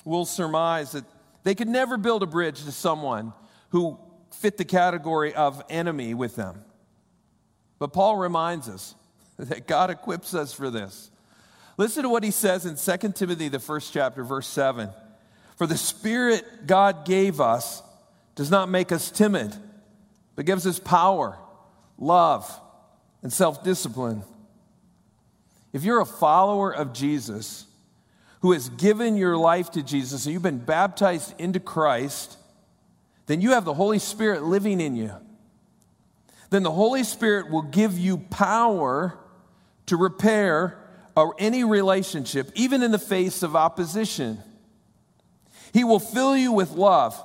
will 0.03 0.25
surmise 0.25 0.93
that 0.93 1.05
they 1.43 1.55
could 1.55 1.69
never 1.69 1.99
build 1.99 2.23
a 2.23 2.27
bridge 2.27 2.65
to 2.65 2.73
someone 2.73 3.35
who 3.69 3.99
fit 4.31 4.57
the 4.57 4.65
category 4.65 5.35
of 5.35 5.63
enemy 5.69 6.15
with 6.15 6.37
them. 6.37 6.65
But 7.85 7.93
Paul 7.93 8.17
reminds 8.17 8.67
us 8.67 8.95
that 9.39 9.67
God 9.67 9.91
equips 9.91 10.33
us 10.33 10.55
for 10.55 10.71
this. 10.71 11.11
Listen 11.77 12.05
to 12.05 12.09
what 12.09 12.25
he 12.25 12.31
says 12.31 12.65
in 12.65 12.77
2 12.77 13.13
Timothy, 13.13 13.49
the 13.49 13.59
first 13.59 13.93
chapter, 13.93 14.25
verse 14.25 14.47
7. 14.47 14.89
For 15.57 15.67
the 15.67 15.77
Spirit 15.77 16.67
God 16.67 17.05
gave 17.05 17.43
us 17.43 17.83
does 18.37 18.51
not 18.51 18.71
make 18.71 18.91
us 18.91 19.11
timid, 19.11 19.55
but 20.35 20.47
gives 20.47 20.67
us 20.67 20.79
power, 20.79 21.37
love, 21.99 22.51
and 23.23 23.31
self 23.31 23.63
discipline. 23.63 24.23
If 25.75 25.85
you're 25.85 26.01
a 26.01 26.07
follower 26.07 26.75
of 26.75 26.95
Jesus 26.95 27.67
who 28.41 28.53
has 28.53 28.71
given 28.71 29.19
your 29.19 29.37
life 29.37 29.73
to 29.73 29.83
Jesus 29.83 30.25
and 30.25 30.33
you've 30.33 30.41
been 30.41 30.57
baptized 30.57 31.39
into 31.39 31.61
Christ, 31.61 32.39
then 33.27 33.43
you 33.43 33.51
have 33.51 33.67
the 33.67 33.75
Holy 33.75 33.99
Spirit 33.99 34.43
living 34.43 34.81
in 34.81 34.97
you. 34.97 35.13
Then 36.55 36.63
the 36.63 36.71
Holy 36.71 37.03
Spirit 37.03 37.51
will 37.51 37.63
give 37.63 37.99
you 37.99 38.17
power 38.17 39.19
to 39.87 39.97
repair 39.97 40.79
any 41.37 41.65
relationship, 41.65 42.53
even 42.55 42.85
in 42.85 42.93
the 42.93 42.99
face 43.01 43.43
of 43.43 43.57
opposition. 43.57 44.39
He 45.73 45.83
will 45.83 45.99
fill 45.99 46.37
you 46.37 46.53
with 46.53 46.71
love 46.71 47.21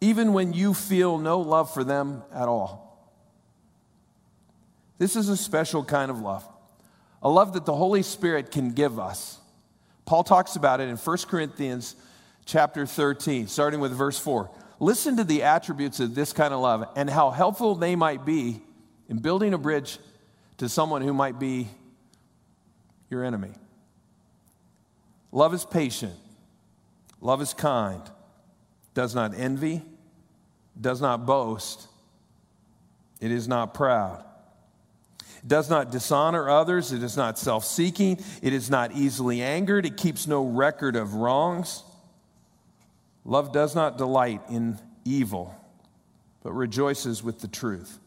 even 0.00 0.32
when 0.32 0.52
you 0.52 0.72
feel 0.72 1.18
no 1.18 1.40
love 1.40 1.74
for 1.74 1.82
them 1.82 2.22
at 2.32 2.46
all. 2.46 3.12
This 4.98 5.16
is 5.16 5.28
a 5.28 5.36
special 5.36 5.84
kind 5.84 6.08
of 6.08 6.20
love, 6.20 6.48
a 7.24 7.28
love 7.28 7.54
that 7.54 7.66
the 7.66 7.74
Holy 7.74 8.04
Spirit 8.04 8.52
can 8.52 8.70
give 8.70 9.00
us. 9.00 9.40
Paul 10.04 10.22
talks 10.22 10.54
about 10.54 10.80
it 10.80 10.88
in 10.88 10.96
1 10.96 11.18
Corinthians 11.26 11.96
chapter 12.44 12.86
13, 12.86 13.48
starting 13.48 13.80
with 13.80 13.90
verse 13.90 14.16
4. 14.20 14.48
Listen 14.80 15.16
to 15.16 15.24
the 15.24 15.42
attributes 15.42 16.00
of 16.00 16.14
this 16.14 16.32
kind 16.32 16.52
of 16.52 16.60
love 16.60 16.88
and 16.96 17.08
how 17.08 17.30
helpful 17.30 17.74
they 17.74 17.96
might 17.96 18.24
be 18.24 18.60
in 19.08 19.18
building 19.18 19.54
a 19.54 19.58
bridge 19.58 19.98
to 20.58 20.68
someone 20.68 21.02
who 21.02 21.12
might 21.12 21.38
be 21.38 21.68
your 23.10 23.24
enemy. 23.24 23.52
Love 25.32 25.54
is 25.54 25.64
patient, 25.64 26.14
love 27.20 27.42
is 27.42 27.54
kind, 27.54 28.02
does 28.94 29.14
not 29.14 29.34
envy. 29.36 29.82
Does 30.80 31.00
not 31.00 31.24
boast, 31.24 31.86
it 33.20 33.30
is 33.30 33.46
not 33.46 33.74
proud. 33.74 34.24
It 35.38 35.48
does 35.48 35.70
not 35.70 35.92
dishonor 35.92 36.48
others, 36.50 36.90
it 36.92 37.02
is 37.02 37.16
not 37.16 37.38
self 37.38 37.64
seeking, 37.64 38.18
it 38.42 38.52
is 38.52 38.70
not 38.70 38.92
easily 38.92 39.40
angered, 39.40 39.86
it 39.86 39.96
keeps 39.96 40.26
no 40.26 40.44
record 40.44 40.96
of 40.96 41.14
wrongs. 41.14 41.84
Love 43.24 43.52
does 43.52 43.74
not 43.74 43.96
delight 43.96 44.42
in 44.50 44.78
evil, 45.04 45.54
but 46.42 46.52
rejoices 46.52 47.22
with 47.22 47.40
the 47.40 47.48
truth. 47.48 47.98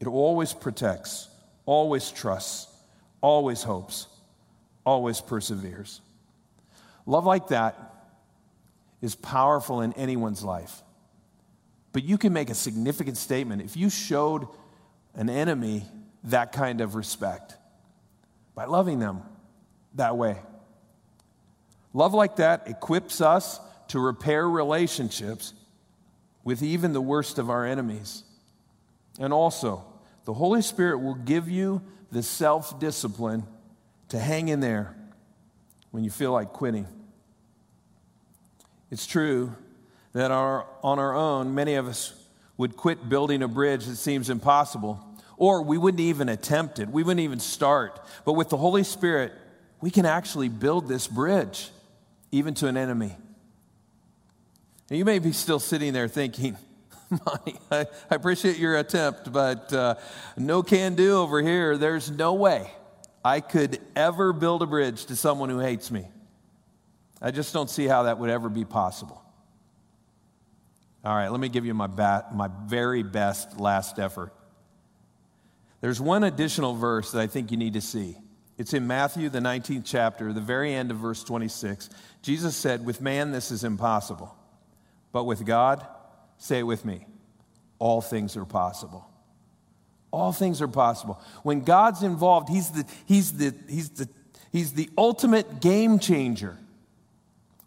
It 0.00 0.06
always 0.06 0.52
protects, 0.52 1.28
always 1.66 2.10
trusts, 2.10 2.72
always 3.20 3.62
hopes, 3.62 4.06
always 4.84 5.20
perseveres. 5.20 6.00
Love 7.06 7.26
like 7.26 7.48
that 7.48 7.78
is 9.00 9.14
powerful 9.14 9.80
in 9.80 9.92
anyone's 9.94 10.42
life. 10.42 10.82
But 11.92 12.04
you 12.04 12.16
can 12.16 12.32
make 12.32 12.48
a 12.48 12.54
significant 12.54 13.18
statement 13.18 13.62
if 13.62 13.76
you 13.76 13.90
showed 13.90 14.46
an 15.14 15.28
enemy 15.28 15.84
that 16.24 16.52
kind 16.52 16.80
of 16.80 16.94
respect 16.94 17.56
by 18.54 18.64
loving 18.64 18.98
them 18.98 19.22
that 19.94 20.16
way. 20.16 20.38
Love 21.92 22.14
like 22.14 22.36
that 22.36 22.68
equips 22.68 23.20
us 23.20 23.60
to 23.92 24.00
repair 24.00 24.48
relationships 24.48 25.52
with 26.44 26.62
even 26.62 26.94
the 26.94 27.00
worst 27.00 27.38
of 27.38 27.50
our 27.50 27.66
enemies. 27.66 28.24
And 29.20 29.34
also, 29.34 29.84
the 30.24 30.32
Holy 30.32 30.62
Spirit 30.62 31.00
will 31.00 31.14
give 31.14 31.50
you 31.50 31.82
the 32.10 32.22
self 32.22 32.80
discipline 32.80 33.44
to 34.08 34.18
hang 34.18 34.48
in 34.48 34.60
there 34.60 34.96
when 35.90 36.04
you 36.04 36.10
feel 36.10 36.32
like 36.32 36.54
quitting. 36.54 36.86
It's 38.90 39.06
true 39.06 39.54
that 40.14 40.30
our, 40.30 40.66
on 40.82 40.98
our 40.98 41.14
own, 41.14 41.54
many 41.54 41.74
of 41.74 41.86
us 41.86 42.14
would 42.56 42.78
quit 42.78 43.10
building 43.10 43.42
a 43.42 43.48
bridge 43.48 43.84
that 43.84 43.96
seems 43.96 44.30
impossible, 44.30 45.04
or 45.36 45.60
we 45.60 45.76
wouldn't 45.76 46.00
even 46.00 46.30
attempt 46.30 46.78
it. 46.78 46.88
We 46.88 47.02
wouldn't 47.02 47.20
even 47.20 47.40
start. 47.40 48.00
But 48.24 48.32
with 48.32 48.48
the 48.48 48.56
Holy 48.56 48.84
Spirit, 48.84 49.34
we 49.82 49.90
can 49.90 50.06
actually 50.06 50.48
build 50.48 50.88
this 50.88 51.06
bridge, 51.06 51.68
even 52.30 52.54
to 52.54 52.68
an 52.68 52.78
enemy. 52.78 53.16
And 54.92 54.98
you 54.98 55.06
may 55.06 55.20
be 55.20 55.32
still 55.32 55.58
sitting 55.58 55.94
there 55.94 56.06
thinking, 56.06 56.54
Monty, 57.24 57.58
I, 57.70 57.86
I 58.10 58.14
appreciate 58.14 58.58
your 58.58 58.76
attempt, 58.76 59.32
but 59.32 59.72
uh, 59.72 59.94
no 60.36 60.62
can 60.62 60.96
do 60.96 61.16
over 61.16 61.40
here. 61.40 61.78
There's 61.78 62.10
no 62.10 62.34
way 62.34 62.70
I 63.24 63.40
could 63.40 63.80
ever 63.96 64.34
build 64.34 64.60
a 64.60 64.66
bridge 64.66 65.06
to 65.06 65.16
someone 65.16 65.48
who 65.48 65.60
hates 65.60 65.90
me. 65.90 66.08
I 67.22 67.30
just 67.30 67.54
don't 67.54 67.70
see 67.70 67.86
how 67.86 68.02
that 68.02 68.18
would 68.18 68.28
ever 68.28 68.50
be 68.50 68.66
possible. 68.66 69.24
All 71.06 71.16
right, 71.16 71.30
let 71.30 71.40
me 71.40 71.48
give 71.48 71.64
you 71.64 71.72
my, 71.72 71.86
ba- 71.86 72.26
my 72.30 72.50
very 72.66 73.02
best 73.02 73.58
last 73.58 73.98
effort. 73.98 74.34
There's 75.80 76.02
one 76.02 76.22
additional 76.22 76.74
verse 76.74 77.12
that 77.12 77.20
I 77.22 77.28
think 77.28 77.50
you 77.50 77.56
need 77.56 77.72
to 77.72 77.80
see. 77.80 78.18
It's 78.58 78.74
in 78.74 78.86
Matthew, 78.86 79.30
the 79.30 79.40
19th 79.40 79.84
chapter, 79.86 80.34
the 80.34 80.42
very 80.42 80.74
end 80.74 80.90
of 80.90 80.98
verse 80.98 81.24
26. 81.24 81.88
Jesus 82.20 82.54
said, 82.54 82.84
With 82.84 83.00
man, 83.00 83.32
this 83.32 83.50
is 83.50 83.64
impossible, 83.64 84.36
but 85.12 85.24
with 85.24 85.44
God, 85.46 85.86
Say 86.42 86.58
it 86.58 86.64
with 86.64 86.84
me. 86.84 87.06
All 87.78 88.00
things 88.00 88.36
are 88.36 88.44
possible. 88.44 89.08
All 90.10 90.32
things 90.32 90.60
are 90.60 90.66
possible. 90.66 91.20
When 91.44 91.60
God's 91.60 92.02
involved, 92.02 92.48
He's 92.48 92.70
the, 92.70 92.84
he's 93.06 93.32
the, 93.34 93.54
he's 93.68 93.90
the, 93.90 94.08
he's 94.50 94.72
the 94.72 94.90
ultimate 94.98 95.60
game 95.60 96.00
changer. 96.00 96.58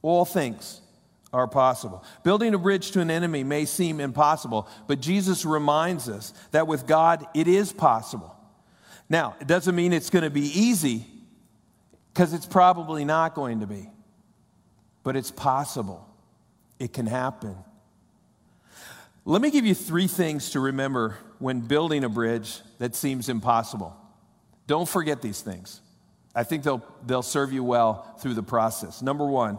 All 0.01 0.25
things 0.25 0.81
are 1.31 1.47
possible. 1.47 2.03
Building 2.23 2.53
a 2.53 2.57
bridge 2.57 2.91
to 2.91 2.99
an 2.99 3.09
enemy 3.09 3.45
may 3.45 3.63
seem 3.63 4.01
impossible, 4.01 4.67
but 4.87 4.99
Jesus 4.99 5.45
reminds 5.45 6.09
us 6.09 6.33
that 6.51 6.67
with 6.67 6.85
God, 6.85 7.25
it 7.33 7.47
is 7.47 7.71
possible. 7.71 8.35
Now, 9.07 9.37
it 9.39 9.47
doesn't 9.47 9.73
mean 9.73 9.93
it's 9.93 10.09
going 10.09 10.23
to 10.25 10.29
be 10.29 10.47
easy, 10.47 11.05
because 12.13 12.33
it's 12.33 12.45
probably 12.45 13.05
not 13.05 13.35
going 13.35 13.61
to 13.61 13.67
be, 13.67 13.89
but 15.03 15.15
it's 15.15 15.31
possible. 15.31 16.05
It 16.79 16.94
can 16.94 17.05
happen. 17.05 17.55
Let 19.24 19.41
me 19.41 19.50
give 19.50 19.65
you 19.65 19.74
three 19.74 20.08
things 20.08 20.51
to 20.51 20.60
remember 20.60 21.17
when 21.39 21.62
building 21.62 22.03
a 22.03 22.10
bridge 22.10 22.60
that 22.77 22.96
seems 22.96 23.27
impossible. 23.29 23.96
Don't 24.67 24.88
forget 24.88 25.22
these 25.22 25.41
things. 25.41 25.82
I 26.36 26.44
think 26.44 26.63
they'll, 26.63 26.84
they'll 27.05 27.22
serve 27.22 27.53
you 27.53 27.63
well 27.63 28.15
through 28.20 28.34
the 28.34 28.44
process. 28.44 29.01
Number 29.01 29.25
one, 29.25 29.57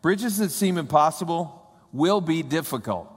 bridges 0.00 0.38
that 0.38 0.50
seem 0.50 0.78
impossible 0.78 1.70
will 1.92 2.20
be 2.20 2.42
difficult. 2.42 3.08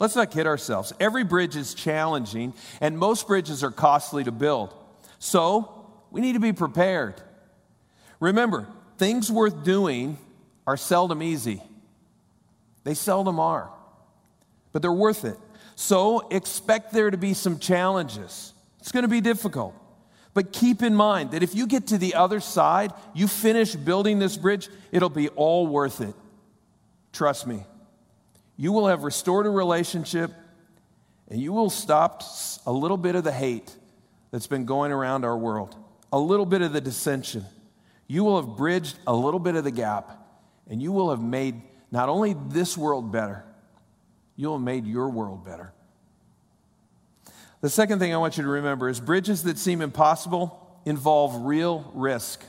Let's 0.00 0.16
not 0.16 0.30
kid 0.30 0.46
ourselves. 0.46 0.92
Every 0.98 1.24
bridge 1.24 1.56
is 1.56 1.72
challenging, 1.72 2.52
and 2.80 2.98
most 2.98 3.26
bridges 3.28 3.62
are 3.62 3.70
costly 3.70 4.24
to 4.24 4.32
build. 4.32 4.74
So, 5.18 5.86
we 6.10 6.20
need 6.20 6.32
to 6.34 6.40
be 6.40 6.52
prepared. 6.52 7.14
Remember, 8.20 8.68
things 8.98 9.30
worth 9.30 9.64
doing 9.64 10.18
are 10.66 10.76
seldom 10.76 11.22
easy, 11.22 11.62
they 12.84 12.94
seldom 12.94 13.40
are 13.40 13.70
but 14.74 14.82
they're 14.82 14.92
worth 14.92 15.24
it. 15.24 15.38
So 15.76 16.28
expect 16.28 16.92
there 16.92 17.10
to 17.10 17.16
be 17.16 17.32
some 17.32 17.58
challenges. 17.58 18.52
It's 18.80 18.92
going 18.92 19.04
to 19.04 19.08
be 19.08 19.22
difficult. 19.22 19.74
But 20.34 20.52
keep 20.52 20.82
in 20.82 20.96
mind 20.96 21.30
that 21.30 21.44
if 21.44 21.54
you 21.54 21.68
get 21.68 21.86
to 21.86 21.98
the 21.98 22.16
other 22.16 22.40
side, 22.40 22.92
you 23.14 23.28
finish 23.28 23.74
building 23.74 24.18
this 24.18 24.36
bridge, 24.36 24.68
it'll 24.90 25.08
be 25.08 25.28
all 25.28 25.68
worth 25.68 26.00
it. 26.00 26.14
Trust 27.12 27.46
me. 27.46 27.62
You 28.56 28.72
will 28.72 28.88
have 28.88 29.04
restored 29.04 29.46
a 29.46 29.50
relationship 29.50 30.32
and 31.28 31.40
you 31.40 31.52
will 31.52 31.70
stop 31.70 32.24
a 32.66 32.72
little 32.72 32.96
bit 32.96 33.14
of 33.14 33.22
the 33.22 33.32
hate 33.32 33.72
that's 34.32 34.48
been 34.48 34.64
going 34.64 34.90
around 34.90 35.24
our 35.24 35.38
world, 35.38 35.76
a 36.12 36.18
little 36.18 36.46
bit 36.46 36.62
of 36.62 36.72
the 36.72 36.80
dissension. 36.80 37.44
You 38.08 38.24
will 38.24 38.42
have 38.42 38.56
bridged 38.56 38.98
a 39.06 39.14
little 39.14 39.40
bit 39.40 39.54
of 39.54 39.62
the 39.62 39.70
gap 39.70 40.10
and 40.68 40.82
you 40.82 40.90
will 40.90 41.10
have 41.10 41.22
made 41.22 41.62
not 41.90 42.08
only 42.08 42.34
this 42.48 42.76
world 42.76 43.12
better, 43.12 43.44
You'll 44.36 44.56
have 44.56 44.64
made 44.64 44.86
your 44.86 45.08
world 45.10 45.44
better. 45.44 45.72
The 47.60 47.70
second 47.70 47.98
thing 47.98 48.12
I 48.12 48.18
want 48.18 48.36
you 48.36 48.42
to 48.42 48.48
remember 48.48 48.88
is 48.88 49.00
bridges 49.00 49.44
that 49.44 49.58
seem 49.58 49.80
impossible 49.80 50.60
involve 50.84 51.46
real 51.46 51.90
risk. 51.94 52.44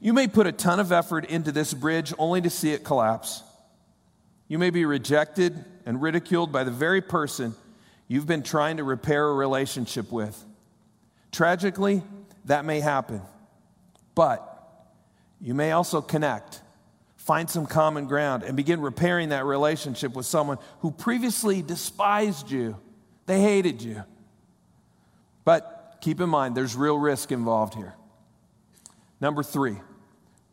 You 0.00 0.12
may 0.12 0.28
put 0.28 0.46
a 0.46 0.52
ton 0.52 0.78
of 0.78 0.92
effort 0.92 1.24
into 1.24 1.50
this 1.50 1.74
bridge 1.74 2.12
only 2.18 2.40
to 2.42 2.50
see 2.50 2.72
it 2.72 2.84
collapse. 2.84 3.42
You 4.46 4.58
may 4.58 4.70
be 4.70 4.84
rejected 4.84 5.64
and 5.84 6.00
ridiculed 6.00 6.52
by 6.52 6.64
the 6.64 6.70
very 6.70 7.00
person 7.00 7.54
you've 8.06 8.26
been 8.26 8.42
trying 8.42 8.76
to 8.76 8.84
repair 8.84 9.26
a 9.26 9.34
relationship 9.34 10.12
with. 10.12 10.44
Tragically, 11.32 12.02
that 12.44 12.64
may 12.64 12.80
happen. 12.80 13.20
But 14.14 14.44
you 15.40 15.54
may 15.54 15.72
also 15.72 16.00
connect 16.00 16.60
find 17.28 17.50
some 17.50 17.66
common 17.66 18.06
ground, 18.06 18.42
and 18.42 18.56
begin 18.56 18.80
repairing 18.80 19.28
that 19.28 19.44
relationship 19.44 20.16
with 20.16 20.24
someone 20.24 20.56
who 20.80 20.90
previously 20.90 21.60
despised 21.60 22.50
you. 22.50 22.74
They 23.26 23.38
hated 23.38 23.82
you. 23.82 24.02
But 25.44 25.98
keep 26.00 26.22
in 26.22 26.30
mind, 26.30 26.56
there's 26.56 26.74
real 26.74 26.96
risk 26.96 27.30
involved 27.30 27.74
here. 27.74 27.92
Number 29.20 29.42
three, 29.42 29.76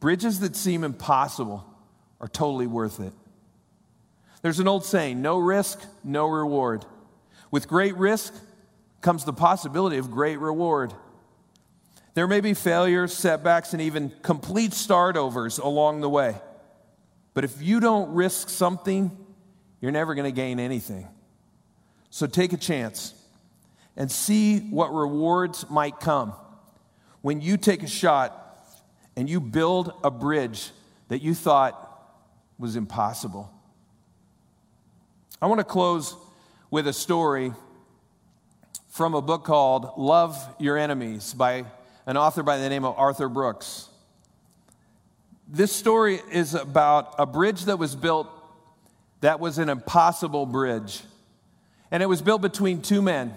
bridges 0.02 0.42
that 0.42 0.58
seem 0.58 0.84
impossible 0.84 1.66
are 2.20 2.28
totally 2.28 2.68
worth 2.68 3.00
it. 3.00 3.14
There's 4.42 4.60
an 4.60 4.68
old 4.68 4.84
saying 4.84 5.22
no 5.22 5.38
risk, 5.38 5.82
no 6.04 6.28
reward. 6.28 6.84
With 7.52 7.70
great 7.70 7.96
risk 7.96 8.34
comes 9.00 9.24
the 9.24 9.32
possibility 9.32 9.96
of 9.96 10.12
great 10.12 10.42
reward. 10.42 10.94
There 12.16 12.28
may 12.28 12.42
be 12.42 12.54
failures, 12.54 13.14
setbacks, 13.14 13.72
and 13.72 13.82
even 13.82 14.12
complete 14.24 14.74
start 14.74 15.16
overs 15.16 15.58
along 15.58 16.02
the 16.02 16.10
way. 16.10 16.36
But 17.36 17.44
if 17.44 17.62
you 17.62 17.80
don't 17.80 18.16
risk 18.16 18.50
something, 18.50 19.16
you're 19.82 19.92
never 19.92 20.16
going 20.16 20.26
to 20.26 20.36
gain 20.36 20.60
anything. 20.60 21.08
So 22.10 22.26
take 22.26 22.54
a 22.54 22.58
chance 22.58 23.14
and 23.96 24.10
see 24.10 24.60
what 24.60 24.94
rewards 24.94 25.70
might 25.70 26.00
come 26.00 26.34
when 27.22 27.42
you 27.42 27.58
take 27.58 27.84
a 27.84 27.88
shot 27.88 28.42
and 29.18 29.30
you 29.30 29.40
build 29.40 29.92
a 30.04 30.10
bridge 30.10 30.72
that 31.10 31.22
you 31.22 31.34
thought 31.34 31.82
was 32.58 32.76
impossible. 32.76 33.52
I 35.42 35.48
want 35.48 35.60
to 35.60 35.66
close 35.66 36.16
with 36.72 36.88
a 36.88 36.94
story 36.94 37.52
from 38.88 39.14
a 39.14 39.22
book 39.22 39.44
called 39.44 39.92
Love 39.98 40.38
Your 40.58 40.78
Enemies 40.78 41.34
by 41.34 41.66
an 42.06 42.16
author 42.16 42.44
by 42.44 42.58
the 42.58 42.70
name 42.70 42.86
of 42.86 42.98
Arthur 42.98 43.28
Brooks. 43.28 43.90
This 45.48 45.72
story 45.72 46.22
is 46.32 46.56
about 46.56 47.16
a 47.20 47.26
bridge 47.26 47.66
that 47.66 47.78
was 47.78 47.96
built 47.96 48.30
that 49.22 49.40
was 49.40 49.58
an 49.58 49.70
impossible 49.70 50.46
bridge. 50.46 51.02
And 51.90 52.04
it 52.04 52.08
was 52.08 52.22
built 52.22 52.42
between 52.42 52.82
two 52.82 53.02
men, 53.02 53.34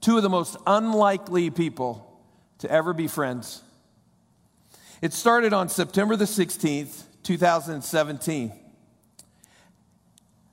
two 0.00 0.16
of 0.16 0.22
the 0.22 0.30
most 0.30 0.56
unlikely 0.66 1.50
people 1.50 2.20
to 2.58 2.70
ever 2.70 2.92
be 2.92 3.06
friends. 3.06 3.62
It 5.02 5.12
started 5.12 5.52
on 5.52 5.68
September 5.68 6.16
the 6.16 6.24
16th, 6.24 7.02
2017. 7.22 8.52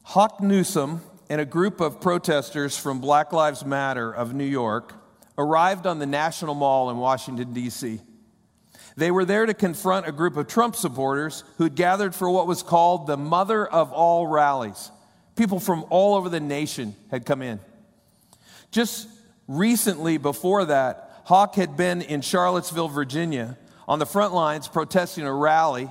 Hawk 0.04 0.42
Newsome 0.42 1.02
and 1.30 1.40
a 1.40 1.46
group 1.46 1.80
of 1.80 2.02
protesters 2.02 2.78
from 2.78 3.00
Black 3.00 3.32
Lives 3.32 3.64
Matter 3.64 4.12
of 4.12 4.34
New 4.34 4.44
York 4.44 4.94
arrived 5.38 5.88
on 5.88 6.00
the 6.00 6.06
National 6.06 6.56
Mall 6.56 6.90
in 6.90 6.98
Washington, 6.98 7.54
D.C. 7.54 8.02
They 8.96 9.12
were 9.12 9.26
there 9.26 9.46
to 9.46 9.54
confront 9.54 10.08
a 10.08 10.12
group 10.12 10.38
of 10.38 10.48
Trump 10.48 10.76
supporters 10.76 11.44
who'd 11.58 11.76
gathered 11.76 12.14
for 12.14 12.30
what 12.30 12.48
was 12.48 12.62
called 12.62 13.08
the 13.08 13.18
mother 13.18 13.66
of 13.66 13.92
all 13.92 14.28
rallies. 14.28 14.92
People 15.36 15.60
from 15.60 15.86
all 15.90 16.16
over 16.16 16.30
the 16.30 16.40
nation 16.40 16.96
had 17.10 17.26
come 17.26 17.42
in. 17.42 17.60
Just 18.72 19.08
recently, 19.48 20.18
before 20.18 20.66
that, 20.66 21.22
Hawk 21.26 21.56
had 21.56 21.76
been 21.76 22.02
in 22.02 22.22
Charlottesville, 22.22 22.90
Virginia, 22.90 23.58
on 23.88 24.00
the 24.00 24.06
front 24.06 24.34
lines 24.34 24.68
protesting 24.68 25.26
a 25.26 25.34
rally 25.34 25.90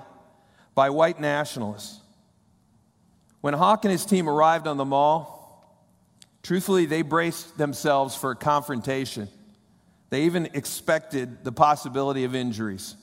by 0.75 0.91
white 0.91 1.21
nationalists. 1.21 2.01
When 3.41 3.55
Hawk 3.55 3.85
and 3.85 3.93
his 3.93 4.07
team 4.07 4.29
arrived 4.29 4.67
on 4.67 4.77
the 4.77 4.85
mall, 4.85 5.67
truthfully, 6.43 6.87
they 6.87 7.03
braced 7.03 7.59
themselves 7.59 8.15
for 8.15 8.31
a 8.31 8.37
confrontation. 8.37 9.29
They 10.13 10.25
even 10.25 10.51
expected 10.53 11.43
the 11.43 11.53
possibility 11.53 12.25
of 12.25 12.35
injuries. 12.35 12.97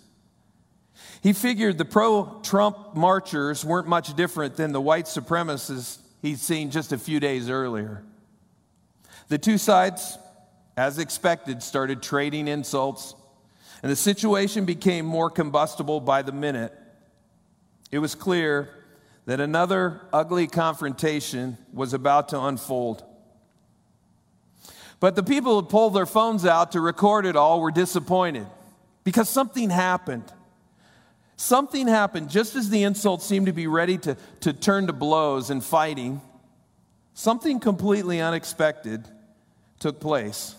He 1.24 1.34
figured 1.34 1.80
the 1.80 1.84
pro 1.84 2.40
Trump 2.44 2.96
marchers 2.96 3.66
weren't 3.66 3.88
much 3.88 4.14
different 4.16 4.56
than 4.56 4.74
the 4.74 4.80
white 4.80 5.06
supremacists 5.06 5.98
he'd 6.22 6.38
seen 6.38 6.70
just 6.70 6.92
a 6.92 7.00
few 7.00 7.20
days 7.20 7.50
earlier. 7.50 8.04
The 9.30 9.40
two 9.40 9.58
sides, 9.58 10.20
as 10.78 11.00
expected, 11.00 11.64
started 11.64 12.04
trading 12.04 12.48
insults, 12.48 13.16
and 13.82 13.92
the 13.92 13.96
situation 13.96 14.66
became 14.66 15.04
more 15.04 15.32
combustible 15.32 16.00
by 16.02 16.22
the 16.22 16.32
minute. 16.32 16.78
It 17.92 17.98
was 17.98 18.14
clear 18.14 18.70
that 19.26 19.40
another 19.40 20.02
ugly 20.14 20.46
confrontation 20.46 21.58
was 21.74 21.96
about 21.96 22.30
to 22.30 22.40
unfold. 22.40 23.04
But 25.00 25.16
the 25.16 25.24
people 25.24 25.60
who 25.60 25.68
pulled 25.68 25.94
their 25.94 26.06
phones 26.06 26.46
out 26.46 26.74
to 26.74 26.82
record 26.82 27.26
it 27.26 27.36
all 27.36 27.62
were 27.62 27.72
disappointed 27.72 28.48
because 29.04 29.30
something 29.30 29.70
happened. 29.70 30.26
Something 31.38 31.88
happened 31.88 32.30
just 32.30 32.56
as 32.56 32.70
the 32.70 32.84
insults 32.84 33.26
seemed 33.26 33.46
to 33.46 33.54
be 33.54 33.68
ready 33.68 33.98
to, 34.00 34.18
to 34.42 34.52
turn 34.52 34.88
to 34.88 34.94
blows 34.94 35.50
and 35.50 35.64
fighting. 35.64 36.22
Something 37.14 37.60
completely 37.60 38.20
unexpected 38.20 39.08
took 39.80 40.02
place. 40.02 40.56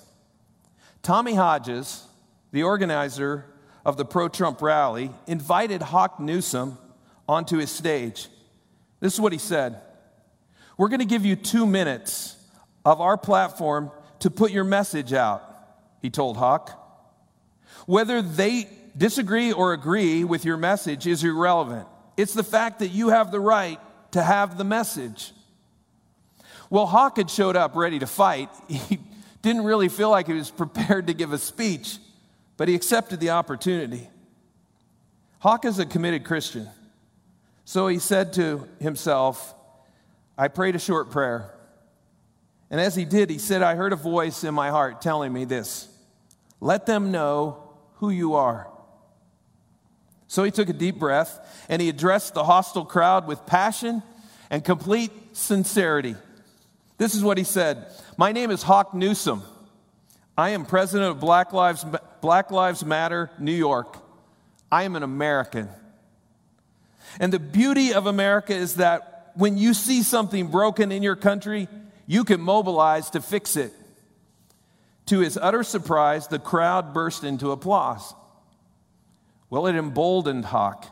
Tommy 1.03 1.35
Hodges, 1.35 2.07
the 2.51 2.63
organizer 2.63 3.45
of 3.85 3.99
the 3.99 4.07
pro 4.07 4.29
Trump 4.29 4.63
rally, 4.63 5.11
invited 5.27 5.83
Hawk 5.83 6.19
Newsome 6.19 6.79
onto 7.29 7.59
his 7.59 7.71
stage. 7.71 8.29
This 9.01 9.15
is 9.15 9.21
what 9.21 9.33
he 9.33 9.39
said 9.39 9.81
We're 10.79 10.89
going 10.89 11.01
to 11.01 11.07
give 11.07 11.27
you 11.27 11.37
two 11.37 11.67
minutes 11.67 12.37
of 12.87 13.03
our 13.03 13.19
platform 13.19 13.91
to 14.21 14.31
put 14.31 14.51
your 14.51 14.65
message 14.65 15.13
out, 15.13 15.43
he 16.03 16.11
told 16.11 16.37
Hawk. 16.37 16.77
Whether 17.87 18.23
they 18.23 18.69
disagree 18.97 19.53
or 19.53 19.73
agree 19.73 20.25
with 20.25 20.45
your 20.45 20.57
message 20.57 21.07
is 21.07 21.25
irrelevant. 21.25 21.87
It's 22.17 22.35
the 22.35 22.45
fact 22.45 22.81
that 22.81 22.89
you 22.89 23.09
have 23.09 23.31
the 23.31 23.41
right 23.41 23.81
to 24.13 24.23
have 24.23 24.59
the 24.59 24.65
message. 24.65 25.33
Well, 26.69 26.87
Hawk 26.87 27.17
had 27.17 27.31
showed 27.31 27.57
up 27.57 27.75
ready 27.75 27.99
to 27.99 28.07
fight. 28.07 28.51
He 29.43 29.49
didn't 29.49 29.65
really 29.65 29.89
feel 29.89 30.11
like 30.11 30.27
he 30.27 30.35
was 30.35 30.51
prepared 30.51 31.07
to 31.07 31.15
give 31.15 31.33
a 31.33 31.39
speech, 31.39 31.97
but 32.59 32.69
he 32.69 32.75
accepted 32.75 33.21
the 33.21 33.31
opportunity. 33.31 34.07
Hawk 35.39 35.65
is 35.65 35.79
a 35.79 35.87
committed 35.87 36.25
Christian. 36.25 36.69
So 37.65 37.89
he 37.89 37.99
said 37.99 38.35
to 38.35 38.69
himself, 38.81 39.55
I 40.37 40.49
prayed 40.49 40.77
a 40.77 40.79
short 40.79 41.11
prayer. 41.11 41.51
And 42.71 42.81
as 42.81 42.95
he 42.95 43.05
did, 43.05 43.31
he 43.31 43.39
said, 43.39 43.63
I 43.63 43.75
heard 43.75 43.93
a 43.93 43.97
voice 43.97 44.45
in 44.45 44.55
my 44.55 44.71
heart 44.71 45.03
telling 45.03 45.33
me 45.33 45.45
this 45.45 45.89
let 46.61 46.87
them 46.87 47.11
know 47.11 47.71
who 47.97 48.11
you 48.11 48.35
are. 48.35 48.69
So 50.29 50.45
he 50.45 50.51
took 50.53 50.69
a 50.69 50.73
deep 50.73 50.99
breath 50.99 51.67
and 51.69 51.83
he 51.83 51.89
addressed 51.89 52.35
the 52.35 52.45
hostile 52.45 52.85
crowd 52.85 53.27
with 53.27 53.45
passion 53.47 54.03
and 54.49 54.65
complete 54.65 55.11
sincerity. 55.33 56.15
This 56.99 57.15
is 57.15 57.25
what 57.25 57.39
he 57.39 57.45
said 57.45 57.87
My 58.17 58.31
name 58.31 58.51
is 58.51 58.63
Hawk 58.63 58.95
Newsome. 58.95 59.43
I 60.39 60.51
am 60.51 60.65
president 60.65 61.11
of 61.11 61.21
Black 61.21 61.53
Lives, 61.53 61.85
Black 62.21 62.51
Lives 62.51 62.85
Matter 62.85 63.31
New 63.39 63.53
York. 63.53 63.99
I 64.71 64.85
am 64.85 64.95
an 64.95 65.03
American. 65.03 65.69
And 67.19 67.33
the 67.33 67.41
beauty 67.41 67.93
of 67.93 68.07
America 68.07 68.55
is 68.55 68.77
that 68.77 69.33
when 69.35 69.59
you 69.59 69.75
see 69.75 70.03
something 70.03 70.47
broken 70.47 70.93
in 70.93 71.03
your 71.03 71.17
country, 71.17 71.69
you 72.11 72.25
can 72.25 72.41
mobilize 72.41 73.11
to 73.11 73.23
fix 73.23 73.55
it. 73.55 73.73
To 75.07 75.21
his 75.21 75.39
utter 75.41 75.63
surprise, 75.63 76.27
the 76.27 76.41
crowd 76.41 76.93
burst 76.93 77.23
into 77.23 77.53
applause. 77.53 78.15
Well, 79.49 79.69
it 79.69 79.77
emboldened 79.77 80.47
Hawk. 80.47 80.87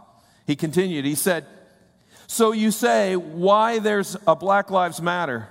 He 0.47 0.55
continued, 0.55 1.05
he 1.05 1.17
said, 1.17 1.45
So 2.29 2.53
you 2.53 2.71
say 2.71 3.17
why 3.17 3.81
there's 3.81 4.17
a 4.29 4.37
Black 4.37 4.71
Lives 4.71 5.03
Matter? 5.03 5.49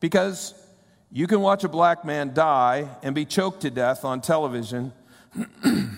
Because 0.00 0.52
you 1.10 1.26
can 1.26 1.40
watch 1.40 1.64
a 1.64 1.68
black 1.70 2.04
man 2.04 2.34
die 2.34 2.90
and 3.02 3.14
be 3.14 3.24
choked 3.24 3.62
to 3.62 3.70
death 3.70 4.04
on 4.04 4.20
television, 4.20 4.92
and 5.64 5.96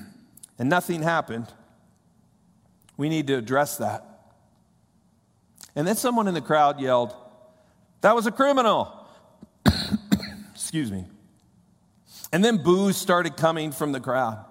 nothing 0.61 1.03
happened. 1.03 1.49
We 2.97 3.09
need 3.09 3.27
to 3.27 3.35
address 3.35 3.79
that. 3.79 4.05
And 5.75 5.89
then 5.89 5.97
someone 5.97 6.29
in 6.29 6.35
the 6.35 6.41
crowd 6.41 6.81
yelled, 6.81 7.17
That 8.01 8.15
was 8.15 8.27
a 8.27 8.33
criminal. 8.33 8.95
Excuse 10.55 10.93
me. 10.93 11.07
And 12.33 12.45
then 12.45 12.63
boos 12.63 12.97
started 12.97 13.37
coming 13.37 13.73
from 13.73 13.93
the 13.93 14.01
crowd. 14.01 14.45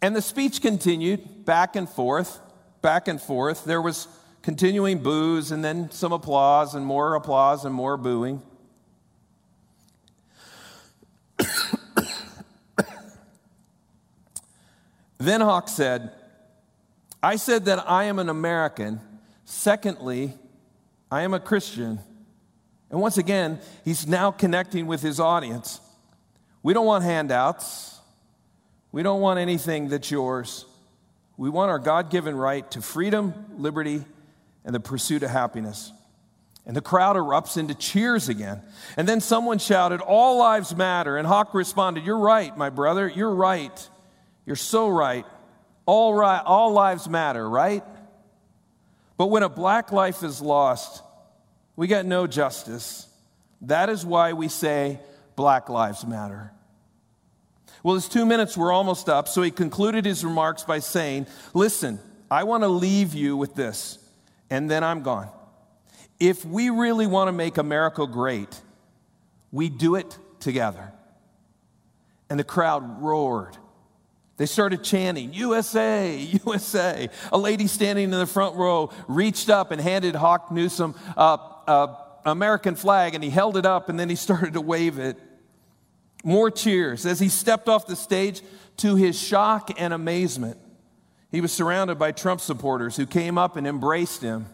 And 0.00 0.14
the 0.14 0.22
speech 0.22 0.62
continued 0.62 1.44
back 1.44 1.74
and 1.74 1.88
forth, 1.88 2.38
back 2.82 3.08
and 3.08 3.20
forth. 3.20 3.64
There 3.64 3.82
was 3.82 4.06
continuing 4.42 5.02
boos 5.02 5.50
and 5.50 5.64
then 5.64 5.90
some 5.90 6.12
applause 6.12 6.74
and 6.74 6.86
more 6.86 7.14
applause 7.14 7.64
and 7.64 7.74
more 7.74 7.96
booing. 7.96 8.40
then 15.18 15.40
Hawk 15.40 15.68
said, 15.68 16.12
I 17.22 17.36
said 17.36 17.64
that 17.64 17.88
I 17.90 18.04
am 18.04 18.20
an 18.20 18.28
American. 18.28 19.00
Secondly, 19.44 20.34
I 21.10 21.22
am 21.22 21.34
a 21.34 21.40
Christian. 21.40 21.98
And 22.90 23.00
once 23.00 23.18
again, 23.18 23.60
he's 23.84 24.06
now 24.06 24.30
connecting 24.30 24.86
with 24.86 25.02
his 25.02 25.20
audience. 25.20 25.80
We 26.62 26.72
don't 26.74 26.86
want 26.86 27.04
handouts. 27.04 27.98
We 28.92 29.02
don't 29.02 29.20
want 29.20 29.38
anything 29.38 29.88
that's 29.88 30.10
yours. 30.10 30.64
We 31.36 31.50
want 31.50 31.70
our 31.70 31.78
God 31.78 32.10
given 32.10 32.34
right 32.34 32.68
to 32.72 32.82
freedom, 32.82 33.46
liberty, 33.56 34.04
and 34.64 34.74
the 34.74 34.80
pursuit 34.80 35.22
of 35.22 35.30
happiness. 35.30 35.92
And 36.66 36.76
the 36.76 36.82
crowd 36.82 37.16
erupts 37.16 37.56
into 37.56 37.74
cheers 37.74 38.28
again. 38.28 38.62
And 38.96 39.08
then 39.08 39.20
someone 39.20 39.58
shouted, 39.58 40.00
All 40.00 40.38
lives 40.38 40.76
matter. 40.76 41.16
And 41.16 41.26
Hawk 41.26 41.54
responded, 41.54 42.04
You're 42.04 42.18
right, 42.18 42.54
my 42.56 42.68
brother. 42.70 43.08
You're 43.08 43.34
right. 43.34 43.88
You're 44.44 44.56
so 44.56 44.88
right. 44.88 45.24
All, 45.86 46.12
right. 46.12 46.42
all 46.44 46.72
lives 46.72 47.08
matter, 47.08 47.48
right? 47.48 47.82
But 49.16 49.28
when 49.28 49.42
a 49.42 49.48
black 49.48 49.92
life 49.92 50.22
is 50.22 50.42
lost, 50.42 51.02
we 51.78 51.86
got 51.86 52.04
no 52.04 52.26
justice. 52.26 53.06
That 53.60 53.88
is 53.88 54.04
why 54.04 54.32
we 54.32 54.48
say 54.48 54.98
Black 55.36 55.68
Lives 55.68 56.04
Matter. 56.04 56.50
Well, 57.84 57.94
his 57.94 58.08
two 58.08 58.26
minutes 58.26 58.56
were 58.56 58.72
almost 58.72 59.08
up, 59.08 59.28
so 59.28 59.42
he 59.42 59.52
concluded 59.52 60.04
his 60.04 60.24
remarks 60.24 60.64
by 60.64 60.80
saying, 60.80 61.28
Listen, 61.54 62.00
I 62.28 62.42
want 62.42 62.64
to 62.64 62.68
leave 62.68 63.14
you 63.14 63.36
with 63.36 63.54
this, 63.54 64.00
and 64.50 64.68
then 64.68 64.82
I'm 64.82 65.02
gone. 65.02 65.28
If 66.18 66.44
we 66.44 66.68
really 66.68 67.06
want 67.06 67.28
to 67.28 67.32
make 67.32 67.58
America 67.58 68.08
great, 68.08 68.60
we 69.52 69.68
do 69.68 69.94
it 69.94 70.18
together. 70.40 70.92
And 72.28 72.40
the 72.40 72.44
crowd 72.44 73.00
roared. 73.00 73.56
They 74.36 74.46
started 74.46 74.82
chanting, 74.82 75.32
USA, 75.32 76.16
USA. 76.44 77.08
A 77.30 77.38
lady 77.38 77.68
standing 77.68 78.06
in 78.06 78.10
the 78.10 78.26
front 78.26 78.56
row 78.56 78.90
reached 79.06 79.48
up 79.48 79.70
and 79.70 79.80
handed 79.80 80.16
Hawk 80.16 80.50
Newsome 80.50 80.96
an 81.68 81.94
American 82.24 82.74
flag, 82.74 83.14
and 83.14 83.22
he 83.22 83.30
held 83.30 83.56
it 83.56 83.66
up 83.66 83.88
and 83.88 83.98
then 83.98 84.08
he 84.08 84.16
started 84.26 84.54
to 84.54 84.60
wave 84.60 84.98
it. 84.98 85.16
More 86.24 86.50
cheers. 86.50 87.06
As 87.06 87.20
he 87.20 87.28
stepped 87.28 87.68
off 87.68 87.86
the 87.86 87.94
stage, 87.94 88.42
to 88.78 88.96
his 88.96 89.20
shock 89.20 89.70
and 89.80 89.92
amazement, 89.92 90.58
he 91.30 91.40
was 91.40 91.52
surrounded 91.52 91.98
by 91.98 92.12
Trump 92.12 92.40
supporters 92.40 92.96
who 92.96 93.06
came 93.06 93.36
up 93.36 93.56
and 93.56 93.66
embraced 93.66 94.22
him. 94.22 94.46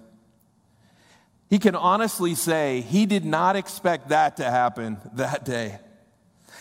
He 1.48 1.58
can 1.58 1.74
honestly 1.74 2.34
say 2.34 2.80
he 2.80 3.06
did 3.06 3.24
not 3.24 3.54
expect 3.54 4.08
that 4.08 4.38
to 4.38 4.44
happen 4.44 4.98
that 5.14 5.44
day. 5.44 5.78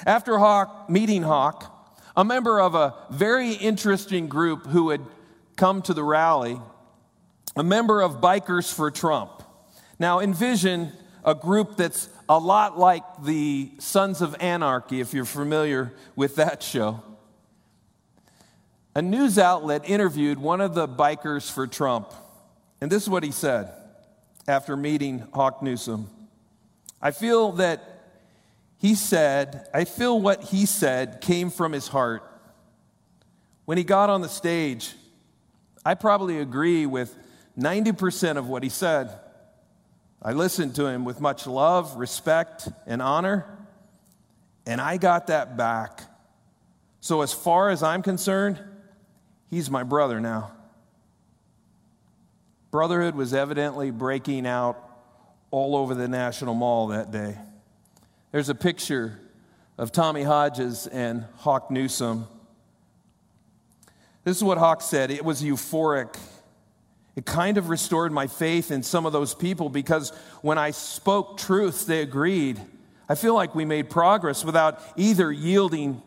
After 0.05 0.37
Hawk, 0.37 0.89
meeting 0.89 1.23
Hawk, 1.23 1.69
a 2.15 2.23
member 2.23 2.59
of 2.59 2.75
a 2.75 2.93
very 3.09 3.53
interesting 3.53 4.27
group 4.27 4.67
who 4.67 4.89
had 4.89 5.01
come 5.55 5.81
to 5.83 5.93
the 5.93 6.03
rally, 6.03 6.59
a 7.55 7.63
member 7.63 8.01
of 8.01 8.21
Bikers 8.21 8.71
for 8.71 8.91
Trump. 8.91 9.42
Now, 9.99 10.19
envision 10.19 10.91
a 11.23 11.35
group 11.35 11.77
that's 11.77 12.09
a 12.27 12.37
lot 12.37 12.77
like 12.77 13.03
the 13.23 13.71
Sons 13.79 14.21
of 14.21 14.35
Anarchy, 14.39 14.99
if 14.99 15.13
you're 15.13 15.25
familiar 15.25 15.93
with 16.15 16.35
that 16.35 16.63
show. 16.63 17.01
A 18.95 19.01
news 19.01 19.39
outlet 19.39 19.89
interviewed 19.89 20.37
one 20.37 20.61
of 20.61 20.75
the 20.75 20.87
bikers 20.87 21.51
for 21.51 21.65
Trump, 21.65 22.11
and 22.81 22.91
this 22.91 23.03
is 23.03 23.09
what 23.09 23.23
he 23.23 23.31
said 23.31 23.71
after 24.47 24.75
meeting 24.75 25.27
Hawk 25.33 25.63
Newsome. 25.63 26.09
I 27.01 27.11
feel 27.11 27.53
that 27.53 27.93
he 28.77 28.95
said, 28.95 29.67
I 29.73 29.85
feel 29.85 30.19
what 30.19 30.43
he 30.43 30.65
said 30.65 31.21
came 31.21 31.49
from 31.49 31.71
his 31.71 31.87
heart. 31.87 32.23
When 33.65 33.77
he 33.77 33.83
got 33.83 34.09
on 34.09 34.21
the 34.21 34.29
stage, 34.29 34.93
I 35.85 35.95
probably 35.95 36.39
agree 36.39 36.85
with 36.85 37.15
90% 37.57 38.37
of 38.37 38.47
what 38.49 38.61
he 38.61 38.69
said. 38.69 39.19
I 40.23 40.31
listened 40.31 40.75
to 40.75 40.87
him 40.87 41.03
with 41.03 41.19
much 41.19 41.45
love, 41.45 41.95
respect, 41.97 42.69
and 42.87 43.01
honor, 43.01 43.45
and 44.65 44.79
I 44.79 44.95
got 44.97 45.27
that 45.27 45.57
back. 45.57 46.01
So, 47.01 47.21
as 47.21 47.33
far 47.33 47.69
as 47.69 47.83
I'm 47.83 48.01
concerned, 48.01 48.57
he's 49.49 49.69
my 49.69 49.83
brother 49.83 50.21
now. 50.21 50.53
Brotherhood 52.71 53.15
was 53.15 53.33
evidently 53.33 53.91
breaking 53.91 54.47
out 54.47 54.77
all 55.51 55.75
over 55.75 55.93
the 55.93 56.07
National 56.07 56.55
Mall 56.55 56.87
that 56.87 57.11
day. 57.11 57.37
There's 58.31 58.49
a 58.49 58.55
picture 58.55 59.19
of 59.77 59.91
Tommy 59.91 60.23
Hodges 60.23 60.87
and 60.87 61.25
Hawk 61.37 61.69
Newsome. 61.69 62.27
This 64.23 64.37
is 64.37 64.43
what 64.43 64.57
Hawk 64.57 64.81
said 64.81 65.11
it 65.11 65.25
was 65.25 65.43
euphoric. 65.43 66.17
It 67.15 67.25
kind 67.25 67.57
of 67.57 67.69
restored 67.69 68.11
my 68.11 68.27
faith 68.27 68.71
in 68.71 68.81
some 68.81 69.05
of 69.05 69.13
those 69.13 69.35
people 69.35 69.69
because 69.69 70.11
when 70.41 70.57
I 70.57 70.71
spoke 70.71 71.37
truth, 71.37 71.85
they 71.85 72.01
agreed. 72.01 72.59
I 73.07 73.15
feel 73.15 73.35
like 73.35 73.53
we 73.53 73.65
made 73.65 73.89
progress 73.89 74.43
without 74.43 74.81
either 74.97 75.31
yielding, 75.31 76.01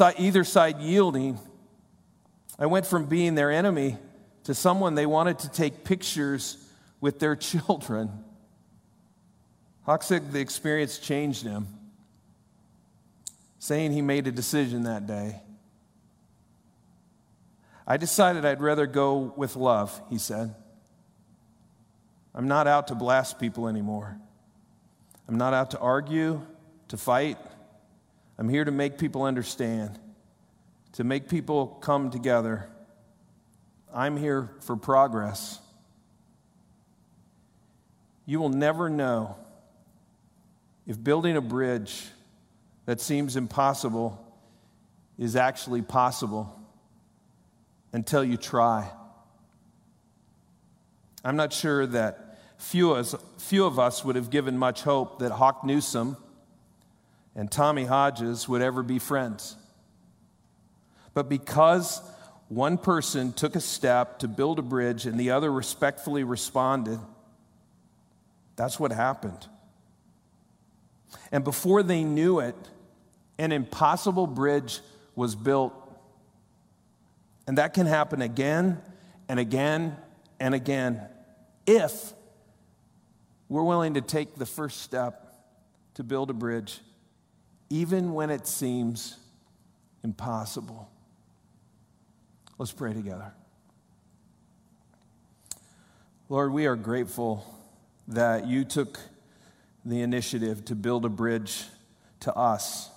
either 0.00 0.44
side 0.44 0.78
yielding. 0.78 1.38
I 2.58 2.66
went 2.66 2.86
from 2.86 3.06
being 3.06 3.34
their 3.34 3.50
enemy 3.50 3.98
to 4.44 4.54
someone 4.54 4.94
they 4.94 5.06
wanted 5.06 5.40
to 5.40 5.50
take 5.50 5.82
pictures 5.84 6.64
with 7.00 7.18
their 7.18 7.34
children. 7.50 8.24
Hawk 9.82 10.04
said 10.04 10.30
the 10.30 10.40
experience 10.40 10.98
changed 10.98 11.42
him, 11.42 11.66
saying 13.58 13.92
he 13.92 14.00
made 14.00 14.28
a 14.28 14.32
decision 14.32 14.84
that 14.84 15.08
day. 15.08 15.40
I 17.92 17.98
decided 17.98 18.46
I'd 18.46 18.62
rather 18.62 18.86
go 18.86 19.34
with 19.36 19.54
love, 19.54 20.00
he 20.08 20.16
said. 20.16 20.54
I'm 22.34 22.48
not 22.48 22.66
out 22.66 22.88
to 22.88 22.94
blast 22.94 23.38
people 23.38 23.68
anymore. 23.68 24.16
I'm 25.28 25.36
not 25.36 25.52
out 25.52 25.72
to 25.72 25.78
argue, 25.78 26.40
to 26.88 26.96
fight. 26.96 27.36
I'm 28.38 28.48
here 28.48 28.64
to 28.64 28.70
make 28.70 28.96
people 28.96 29.24
understand, 29.24 29.98
to 30.92 31.04
make 31.04 31.28
people 31.28 31.66
come 31.66 32.10
together. 32.10 32.66
I'm 33.92 34.16
here 34.16 34.48
for 34.60 34.74
progress. 34.74 35.60
You 38.24 38.40
will 38.40 38.48
never 38.48 38.88
know 38.88 39.36
if 40.86 41.04
building 41.04 41.36
a 41.36 41.42
bridge 41.42 42.06
that 42.86 43.02
seems 43.02 43.36
impossible 43.36 44.18
is 45.18 45.36
actually 45.36 45.82
possible 45.82 46.58
until 47.92 48.24
you 48.24 48.36
try. 48.36 48.90
I'm 51.24 51.36
not 51.36 51.52
sure 51.52 51.86
that 51.86 52.38
few, 52.58 52.96
as, 52.96 53.14
few 53.38 53.64
of 53.64 53.78
us 53.78 54.04
would 54.04 54.16
have 54.16 54.30
given 54.30 54.58
much 54.58 54.82
hope 54.82 55.18
that 55.18 55.32
Hawk 55.32 55.64
Newsome 55.64 56.16
and 57.34 57.50
Tommy 57.50 57.84
Hodges 57.84 58.48
would 58.48 58.62
ever 58.62 58.82
be 58.82 58.98
friends. 58.98 59.56
But 61.14 61.28
because 61.28 62.00
one 62.48 62.78
person 62.78 63.32
took 63.32 63.56
a 63.56 63.60
step 63.60 64.18
to 64.20 64.28
build 64.28 64.58
a 64.58 64.62
bridge 64.62 65.06
and 65.06 65.18
the 65.18 65.30
other 65.30 65.50
respectfully 65.50 66.24
responded, 66.24 66.98
that's 68.56 68.78
what 68.78 68.92
happened. 68.92 69.46
And 71.30 71.44
before 71.44 71.82
they 71.82 72.04
knew 72.04 72.40
it, 72.40 72.56
an 73.38 73.52
impossible 73.52 74.26
bridge 74.26 74.80
was 75.14 75.34
built. 75.34 75.74
And 77.46 77.58
that 77.58 77.74
can 77.74 77.86
happen 77.86 78.22
again 78.22 78.80
and 79.28 79.40
again 79.40 79.96
and 80.38 80.54
again 80.54 81.08
if 81.66 82.12
we're 83.48 83.62
willing 83.62 83.94
to 83.94 84.00
take 84.00 84.36
the 84.36 84.46
first 84.46 84.82
step 84.82 85.34
to 85.94 86.02
build 86.02 86.30
a 86.30 86.32
bridge, 86.32 86.80
even 87.68 88.14
when 88.14 88.30
it 88.30 88.46
seems 88.46 89.18
impossible. 90.02 90.88
Let's 92.58 92.72
pray 92.72 92.94
together. 92.94 93.32
Lord, 96.28 96.52
we 96.52 96.66
are 96.66 96.76
grateful 96.76 97.44
that 98.08 98.46
you 98.46 98.64
took 98.64 98.98
the 99.84 100.00
initiative 100.00 100.64
to 100.66 100.74
build 100.74 101.04
a 101.04 101.08
bridge 101.08 101.64
to 102.20 102.34
us 102.34 102.88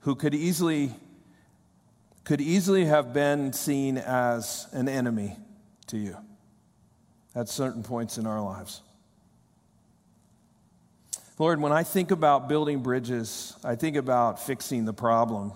who 0.00 0.14
could 0.14 0.34
easily 0.34 0.92
could 2.26 2.40
easily 2.40 2.84
have 2.84 3.14
been 3.14 3.52
seen 3.52 3.96
as 3.96 4.66
an 4.72 4.88
enemy 4.88 5.36
to 5.86 5.96
you 5.96 6.16
at 7.36 7.48
certain 7.48 7.84
points 7.84 8.18
in 8.18 8.26
our 8.26 8.42
lives. 8.42 8.82
Lord, 11.38 11.60
when 11.60 11.70
I 11.70 11.84
think 11.84 12.10
about 12.10 12.48
building 12.48 12.82
bridges, 12.82 13.56
I 13.62 13.76
think 13.76 13.96
about 13.96 14.44
fixing 14.44 14.86
the 14.86 14.92
problem. 14.92 15.52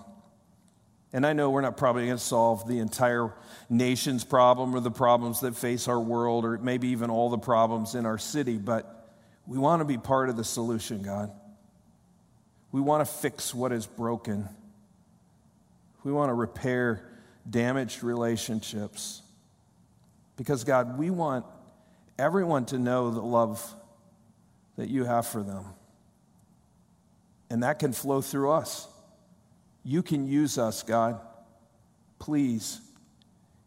And 1.11 1.25
I 1.25 1.33
know 1.33 1.49
we're 1.49 1.59
not 1.59 1.75
probably 1.75 2.05
going 2.05 2.17
to 2.17 2.23
solve 2.23 2.65
the 2.65 2.79
entire 2.79 3.33
nation's 3.69 4.23
problem 4.23 4.73
or 4.73 4.79
the 4.79 4.91
problems 4.91 5.41
that 5.41 5.57
face 5.57 5.89
our 5.89 5.99
world 5.99 6.45
or 6.45 6.57
maybe 6.57 6.87
even 6.89 7.09
all 7.09 7.29
the 7.29 7.37
problems 7.37 7.95
in 7.95 8.05
our 8.05 8.17
city, 8.17 8.57
but 8.57 9.13
we 9.45 9.57
want 9.57 9.81
to 9.81 9.85
be 9.85 9.97
part 9.97 10.29
of 10.29 10.37
the 10.37 10.45
solution, 10.45 11.03
God. 11.03 11.33
We 12.71 12.79
want 12.79 13.05
to 13.05 13.13
fix 13.13 13.53
what 13.53 13.73
is 13.73 13.85
broken. 13.85 14.47
We 16.03 16.11
want 16.11 16.29
to 16.29 16.33
repair 16.33 17.07
damaged 17.49 18.03
relationships. 18.03 19.21
Because, 20.35 20.63
God, 20.63 20.97
we 20.97 21.09
want 21.09 21.45
everyone 22.17 22.65
to 22.67 22.79
know 22.79 23.11
the 23.11 23.21
love 23.21 23.63
that 24.77 24.89
you 24.89 25.03
have 25.05 25.27
for 25.27 25.43
them. 25.43 25.65
And 27.49 27.63
that 27.63 27.79
can 27.79 27.93
flow 27.93 28.21
through 28.21 28.51
us. 28.51 28.87
You 29.83 30.01
can 30.01 30.27
use 30.27 30.57
us, 30.57 30.83
God. 30.83 31.19
Please 32.19 32.79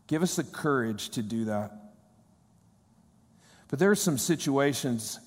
give 0.06 0.22
us 0.22 0.36
the 0.36 0.44
courage 0.44 1.10
to 1.10 1.22
do 1.22 1.46
that. 1.46 1.72
But 3.68 3.78
there 3.78 3.90
are 3.90 3.96
some 3.96 4.18
situations 4.18 5.18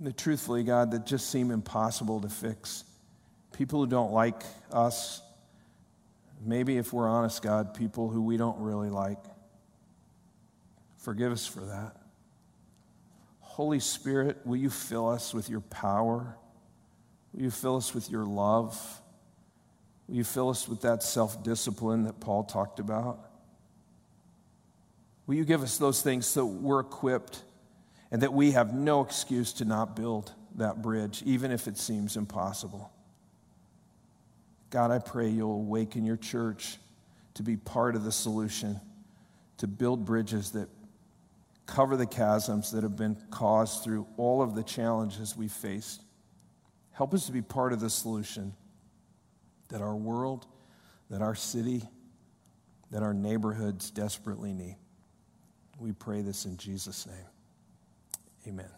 that 0.00 0.16
truthfully, 0.16 0.64
God, 0.64 0.92
that 0.92 1.06
just 1.06 1.30
seem 1.30 1.50
impossible 1.50 2.20
to 2.20 2.28
fix. 2.28 2.84
People 3.52 3.80
who 3.80 3.86
don't 3.86 4.12
like 4.12 4.42
us, 4.72 5.20
maybe 6.40 6.76
if 6.76 6.92
we're 6.92 7.08
honest, 7.08 7.42
God, 7.42 7.74
people 7.74 8.08
who 8.08 8.22
we 8.22 8.36
don't 8.36 8.58
really 8.58 8.90
like. 8.90 9.18
Forgive 10.98 11.32
us 11.32 11.46
for 11.46 11.60
that. 11.60 11.96
Holy 13.40 13.80
Spirit, 13.80 14.38
will 14.44 14.56
you 14.56 14.70
fill 14.70 15.08
us 15.08 15.34
with 15.34 15.48
your 15.48 15.60
power? 15.60 16.36
Will 17.32 17.42
you 17.42 17.50
fill 17.50 17.76
us 17.76 17.94
with 17.94 18.10
your 18.10 18.24
love? 18.24 19.00
Will 20.08 20.16
you 20.16 20.24
fill 20.24 20.48
us 20.50 20.68
with 20.68 20.80
that 20.82 21.02
self 21.02 21.42
discipline 21.42 22.04
that 22.04 22.20
Paul 22.20 22.44
talked 22.44 22.80
about? 22.80 23.30
Will 25.26 25.36
you 25.36 25.44
give 25.44 25.62
us 25.62 25.78
those 25.78 26.02
things 26.02 26.26
so 26.26 26.44
we're 26.44 26.80
equipped 26.80 27.42
and 28.10 28.22
that 28.22 28.32
we 28.32 28.52
have 28.52 28.72
no 28.72 29.00
excuse 29.00 29.52
to 29.54 29.64
not 29.64 29.96
build 29.96 30.32
that 30.56 30.82
bridge, 30.82 31.22
even 31.26 31.50
if 31.50 31.66
it 31.66 31.76
seems 31.76 32.16
impossible. 32.16 32.92
God, 34.74 34.90
I 34.90 34.98
pray 34.98 35.28
you'll 35.28 35.52
awaken 35.52 36.04
your 36.04 36.16
church 36.16 36.78
to 37.34 37.44
be 37.44 37.56
part 37.56 37.94
of 37.94 38.02
the 38.02 38.10
solution, 38.10 38.80
to 39.58 39.68
build 39.68 40.04
bridges 40.04 40.50
that 40.50 40.68
cover 41.64 41.96
the 41.96 42.06
chasms 42.06 42.72
that 42.72 42.82
have 42.82 42.96
been 42.96 43.16
caused 43.30 43.84
through 43.84 44.04
all 44.16 44.42
of 44.42 44.56
the 44.56 44.64
challenges 44.64 45.36
we've 45.36 45.52
faced. 45.52 46.02
Help 46.90 47.14
us 47.14 47.24
to 47.26 47.30
be 47.30 47.40
part 47.40 47.72
of 47.72 47.78
the 47.78 47.88
solution 47.88 48.52
that 49.68 49.80
our 49.80 49.94
world, 49.94 50.44
that 51.08 51.22
our 51.22 51.36
city, 51.36 51.84
that 52.90 53.04
our 53.04 53.14
neighborhoods 53.14 53.92
desperately 53.92 54.52
need. 54.52 54.76
We 55.78 55.92
pray 55.92 56.20
this 56.20 56.46
in 56.46 56.56
Jesus' 56.56 57.06
name. 57.06 58.48
Amen. 58.48 58.70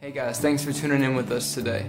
Hey 0.00 0.12
guys, 0.12 0.40
thanks 0.40 0.64
for 0.64 0.72
tuning 0.72 1.02
in 1.02 1.14
with 1.14 1.30
us 1.30 1.52
today. 1.52 1.84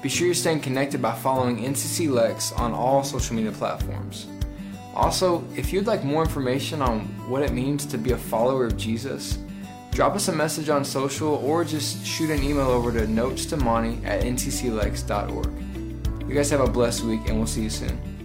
Be 0.00 0.08
sure 0.08 0.26
you're 0.26 0.34
staying 0.34 0.60
connected 0.60 1.02
by 1.02 1.12
following 1.12 1.58
NCC 1.58 2.08
Lex 2.08 2.52
on 2.52 2.72
all 2.72 3.02
social 3.02 3.34
media 3.34 3.50
platforms. 3.50 4.28
Also, 4.94 5.44
if 5.56 5.72
you'd 5.72 5.86
like 5.86 6.04
more 6.04 6.22
information 6.22 6.82
on 6.82 7.00
what 7.28 7.42
it 7.42 7.52
means 7.52 7.84
to 7.86 7.98
be 7.98 8.12
a 8.12 8.16
follower 8.16 8.66
of 8.66 8.76
Jesus, 8.76 9.38
drop 9.90 10.14
us 10.14 10.28
a 10.28 10.32
message 10.32 10.68
on 10.68 10.84
social 10.84 11.34
or 11.36 11.64
just 11.64 12.04
shoot 12.06 12.30
an 12.30 12.42
email 12.42 12.68
over 12.68 12.92
to 12.92 13.06
notes 13.08 13.44
to 13.46 13.56
Monty 13.56 14.04
at 14.04 14.22
ncclex.org. 14.22 16.28
You 16.28 16.34
guys 16.34 16.50
have 16.50 16.60
a 16.60 16.70
blessed 16.70 17.04
week 17.04 17.20
and 17.26 17.36
we'll 17.36 17.46
see 17.46 17.62
you 17.62 17.70
soon. 17.70 18.17